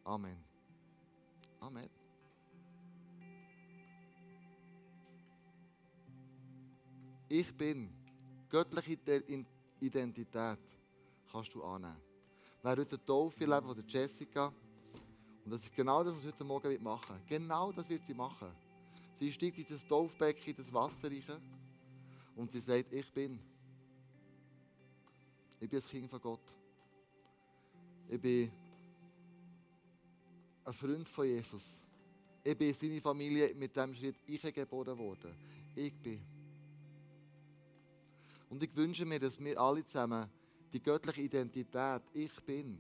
Amen. 0.05 0.39
Amen. 1.61 1.91
Ich 7.29 7.53
bin. 7.55 7.91
Göttliche 8.49 8.97
Identität 9.81 10.59
kannst 11.37 11.55
du 11.55 11.63
annehmen. 11.63 12.01
Wer 12.63 12.77
heute 12.77 12.97
eine 12.97 13.05
Taufe 13.05 13.45
leben 13.45 13.67
von 13.67 13.77
der 13.77 13.85
Jessica, 13.87 14.53
und 15.45 15.53
das 15.53 15.63
ist 15.63 15.75
genau 15.75 16.03
das, 16.03 16.15
was 16.15 16.23
sie 16.23 16.29
heute 16.29 16.45
Morgen 16.45 16.83
machen 16.83 17.11
wird. 17.11 17.27
Genau 17.29 17.71
das 17.73 17.89
wird 17.89 18.05
sie 18.07 18.15
machen. 18.15 18.49
Sie 19.21 19.31
steigt 19.31 19.59
in 19.59 19.67
das 19.69 19.87
Taufbecken, 19.87 20.45
in 20.47 20.57
das 20.57 20.73
Wasser 20.73 21.11
rein 21.11 21.41
und 22.35 22.51
sie 22.51 22.61
sagt, 22.61 22.93
ich 22.93 23.13
bin. 23.13 23.39
Ich 25.61 25.69
bin 25.69 25.79
das 25.79 25.89
Kind 25.89 26.11
von 26.11 26.21
Gott. 26.21 26.57
Ich 28.09 28.21
bin 28.21 28.51
ein 30.65 30.73
Freund 30.73 31.09
von 31.09 31.27
Jesus. 31.27 31.81
Ich 32.43 32.57
bin 32.57 32.75
seine 32.75 33.01
Familie 33.01 33.55
mit 33.55 33.77
dem 33.77 33.95
Schritt 33.95 34.17
ich 34.27 34.43
geboren 34.55 34.99
worden. 34.99 35.35
Ich 35.75 35.95
bin. 35.95 36.21
Und 38.49 38.63
ich 38.63 38.75
wünsche 38.75 39.05
mir, 39.05 39.21
dass 39.21 39.39
wir 39.39 39.61
alle 39.61 39.85
zusammen 39.85 40.29
die 40.73 40.83
göttliche 40.83 41.23
Identität, 41.23 42.03
ich 42.13 42.33
bin, 42.45 42.79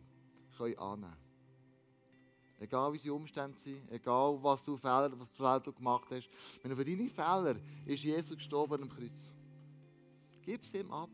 können 0.56 0.78
annehmen. 0.78 1.26
Egal 2.58 2.92
wie 2.92 2.98
die 2.98 3.10
Umstände 3.10 3.56
sind, 3.58 3.90
egal 3.90 4.38
was 4.42 4.64
du 4.64 4.76
Fehler, 4.76 5.12
was 5.38 5.62
du 5.62 5.72
gemacht 5.72 6.08
hast. 6.10 6.28
Wenn 6.62 6.70
du 6.70 6.76
für 6.76 6.84
deine 6.84 7.08
Fehler 7.10 7.56
ist 7.84 8.02
Jesus 8.02 8.36
gestorben 8.36 8.82
am 8.82 8.88
Kreuz. 8.88 9.32
Gib 10.42 10.62
es 10.62 10.72
ihm 10.72 10.90
ab. 10.90 11.10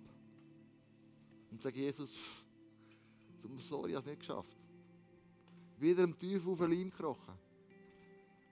Und 1.51 1.61
sag 1.61 1.75
Jesus, 1.75 2.13
sorry, 3.59 3.91
ich 3.91 3.97
habe 3.97 4.05
es 4.05 4.11
nicht 4.11 4.21
geschafft. 4.21 4.57
Wieder 5.79 6.05
im 6.05 6.17
Teufel 6.17 6.53
auf 6.53 6.59
den 6.59 6.71
Leim 6.71 6.91
gekrochen. 6.91 7.35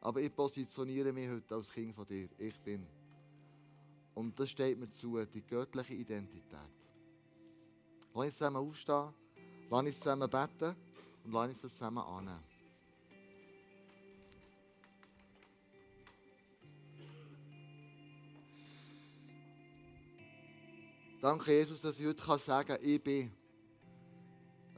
Aber 0.01 0.21
ich 0.21 0.35
positioniere 0.35 1.13
mich 1.13 1.29
heute 1.29 1.55
als 1.55 1.71
Kind 1.71 1.95
von 1.95 2.07
dir. 2.07 2.29
Ich 2.39 2.59
bin. 2.61 2.85
Und 4.15 4.39
das 4.39 4.51
steht 4.51 4.79
mir 4.79 4.91
zu, 4.91 5.25
die 5.27 5.43
göttliche 5.43 5.95
Identität. 5.95 6.80
Lass 8.15 8.27
uns 8.27 8.39
zusammen 8.39 8.57
aufstehen, 8.57 9.15
lass 9.71 9.81
uns 9.81 9.99
zusammen 10.01 10.31
beten 10.31 10.77
und 11.25 11.33
lass 11.33 11.51
uns 11.51 11.63
das 11.63 11.73
zusammen 11.73 11.99
annehmen. 11.99 12.51
Danke, 21.21 21.53
Jesus, 21.53 21.83
dass 21.83 22.01
ich 22.01 22.07
heute 22.07 22.39
sagen 22.39 22.69
kann, 22.69 22.79
ich 22.83 23.03
bin 23.03 23.31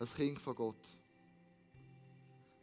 ein 0.00 0.14
Kind 0.16 0.40
von 0.40 0.56
Gott. 0.56 0.98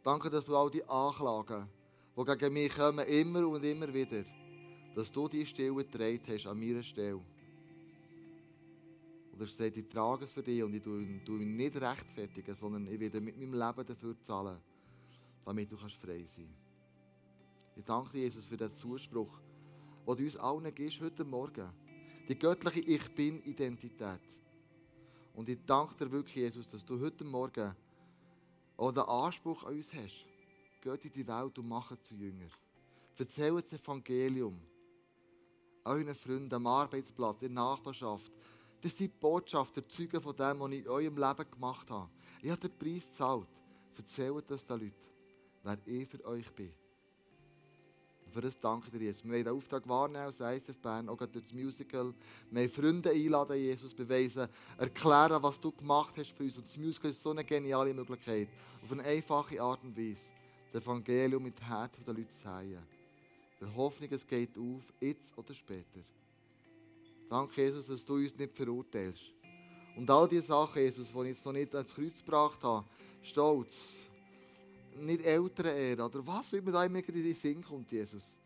Danke, 0.02 0.28
dass 0.28 0.44
du 0.44 0.54
all 0.54 0.70
die 0.70 0.84
Anklagen, 0.84 1.66
die 2.14 2.24
gegen 2.24 2.52
mich 2.52 2.74
kommen, 2.74 3.06
immer 3.06 3.48
und 3.48 3.64
immer 3.64 3.92
wieder, 3.92 4.24
dass 4.94 5.10
du 5.10 5.26
die 5.28 5.46
Stelle 5.46 5.74
getragen 5.74 6.20
hast 6.28 6.46
an 6.46 6.60
meiner 6.60 6.82
Stelle. 6.82 7.22
Und 9.40 9.46
er 9.46 9.52
sagt, 9.52 9.78
ich 9.78 9.86
trage 9.86 10.26
es 10.26 10.32
für 10.32 10.42
dich 10.42 10.62
und 10.62 10.74
ich 10.74 10.82
tue, 10.82 11.00
mich 11.00 11.48
nicht 11.48 11.80
rechtfertigen, 11.80 12.54
sondern 12.54 12.86
ich 12.86 13.00
werde 13.00 13.22
mit 13.22 13.38
meinem 13.38 13.54
Leben 13.54 13.86
dafür 13.86 14.20
zahlen, 14.20 14.58
damit 15.46 15.72
du 15.72 15.78
frei 15.78 15.88
sein 15.96 16.26
kannst. 16.26 17.74
Ich 17.74 17.84
danke 17.86 18.12
dir, 18.12 18.24
Jesus, 18.24 18.44
für 18.44 18.58
den 18.58 18.70
Zuspruch, 18.70 19.40
den 20.06 20.16
du 20.16 20.24
uns 20.24 20.36
allen 20.36 20.74
gibst 20.74 21.00
heute 21.00 21.24
Morgen. 21.24 21.70
Die 22.28 22.38
göttliche 22.38 22.80
Ich 22.80 23.14
Bin-Identität. 23.14 24.20
Und 25.32 25.48
ich 25.48 25.58
danke 25.64 25.94
dir 25.94 26.12
wirklich, 26.12 26.36
Jesus, 26.36 26.68
dass 26.68 26.84
du 26.84 27.00
heute 27.00 27.24
Morgen 27.24 27.74
auch 28.76 28.92
den 28.92 29.04
Anspruch 29.04 29.64
an 29.64 29.74
uns 29.74 29.94
hast. 29.94 30.26
Geht 30.82 31.06
in 31.06 31.12
die 31.12 31.26
Welt 31.26 31.58
und 31.58 31.66
macht 31.66 32.04
zu 32.04 32.14
Jünger. 32.14 32.50
Erzählt 33.16 33.64
das 33.64 33.80
Evangelium 33.80 34.60
euren 35.84 36.14
Freunden 36.14 36.52
am 36.52 36.66
Arbeitsplatz, 36.66 37.40
in 37.40 37.54
der 37.54 37.64
Nachbarschaft. 37.64 38.30
Das 38.80 38.96
sind 38.96 39.18
Botschafter, 39.20 39.86
Zeugen 39.88 40.20
von 40.20 40.34
dem, 40.34 40.60
was 40.60 40.70
ich 40.70 40.84
in 40.84 40.88
eurem 40.88 41.16
Leben 41.16 41.50
gemacht 41.50 41.90
habe. 41.90 42.08
Ich 42.42 42.50
habe 42.50 42.60
den 42.60 42.78
Preis 42.78 43.06
gezahlt. 43.08 43.48
Erzählt 43.96 44.50
das 44.50 44.64
den 44.64 44.80
Leuten, 44.80 44.94
wer 45.62 45.78
ich 45.84 46.08
für 46.08 46.24
euch 46.24 46.50
bin. 46.52 46.72
Und 48.24 48.32
für 48.32 48.40
das 48.40 48.58
danke 48.58 48.86
ich 48.86 48.92
dir, 48.92 49.00
Jesus. 49.00 49.24
Wir 49.24 49.32
wollen 49.32 49.44
den 49.44 49.54
Auftrag 49.54 49.86
wahrnehmen 49.86 50.24
als 50.24 50.40
ISF 50.40 50.78
Bern, 50.78 51.08
auch 51.10 51.18
durch 51.18 51.30
das 51.30 51.52
Musical. 51.52 52.14
Wir 52.50 52.60
wollen 52.60 52.70
Freunde 52.70 53.10
einladen, 53.10 53.56
Jesus, 53.56 53.92
beweisen, 53.92 54.48
erklären, 54.78 55.42
was 55.42 55.60
du 55.60 55.70
gemacht 55.72 56.14
hast 56.16 56.30
für 56.30 56.44
uns. 56.44 56.56
Und 56.56 56.66
das 56.66 56.76
Musical 56.78 57.10
ist 57.10 57.22
so 57.22 57.30
eine 57.30 57.44
geniale 57.44 57.92
Möglichkeit, 57.92 58.48
auf 58.82 58.92
eine 58.92 59.04
einfache 59.04 59.60
Art 59.60 59.82
und 59.84 59.96
Weise 59.96 60.20
das 60.72 60.82
Evangelium 60.82 61.42
mit 61.42 61.58
dem 61.58 61.66
Herz 61.66 61.92
der 62.06 62.14
Leute 62.14 62.28
zu 62.28 62.42
zeigen 62.42 62.82
der 63.60 63.74
Hoffnung, 63.74 64.08
es 64.10 64.26
geht 64.26 64.56
auf, 64.56 64.92
jetzt 65.00 65.36
oder 65.36 65.52
später. 65.52 66.00
Danke, 67.30 67.62
Jesus, 67.62 67.86
dass 67.86 68.04
du 68.04 68.16
uns 68.16 68.36
nicht 68.36 68.52
verurteilst. 68.52 69.30
Und 69.94 70.10
all 70.10 70.28
die 70.28 70.40
Sachen, 70.40 70.82
Jesus, 70.82 71.12
die 71.12 71.18
ich 71.20 71.26
jetzt 71.28 71.46
noch 71.46 71.52
nicht 71.52 71.72
ans 71.72 71.94
Kreuz 71.94 72.18
gebracht 72.18 72.60
habe, 72.64 72.84
Stolz, 73.22 74.00
nicht 74.96 75.22
Eltern 75.24 75.66
ehren 75.66 76.00
oder 76.00 76.26
was 76.26 76.52
immer 76.52 76.72
da 76.72 76.84
immer 76.84 76.98
in 76.98 77.14
den 77.14 77.34
Sinn 77.34 77.62
kommt, 77.62 77.92
Jesus. 77.92 78.36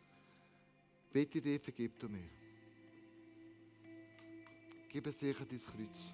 Bitte 1.11 1.41
dir, 1.41 1.59
vergib 1.59 1.99
du 1.99 2.11
mir. 2.11 2.29
Gib 4.91 5.07
es 5.07 5.19
sicher 5.19 5.47
dein 5.49 5.61
Kreuz. 5.61 6.11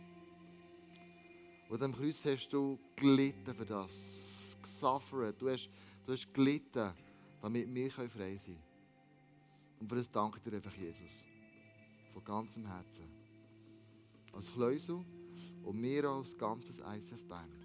Und 1.68 1.82
am 1.82 1.92
Kreuz 1.92 2.24
hast 2.24 2.48
du 2.50 2.78
gelitten 2.94 3.52
für 3.52 3.66
das. 3.66 3.90
Gesuffert. 4.62 5.42
Du 5.42 5.48
hast, 5.48 5.68
du 6.06 6.12
hast 6.12 6.32
gelitten, 6.32 6.92
damit 7.42 7.74
wir 7.74 7.90
frei 7.90 8.06
sein 8.06 8.38
können. 8.44 8.62
Und 9.80 9.88
für 9.88 9.96
das 9.96 10.10
danke 10.10 10.38
ich 10.38 10.44
dir 10.44 10.56
einfach, 10.56 10.74
Jesus. 10.74 11.26
Von 12.12 12.24
ganzem 12.24 12.66
Herzen. 12.66 13.08
Als 14.32 14.52
Kleusel 14.52 15.04
und 15.62 15.80
mir 15.80 16.04
als 16.04 16.36
ganzes 16.36 16.78
ISF 16.78 17.24
Bern. 17.26 17.59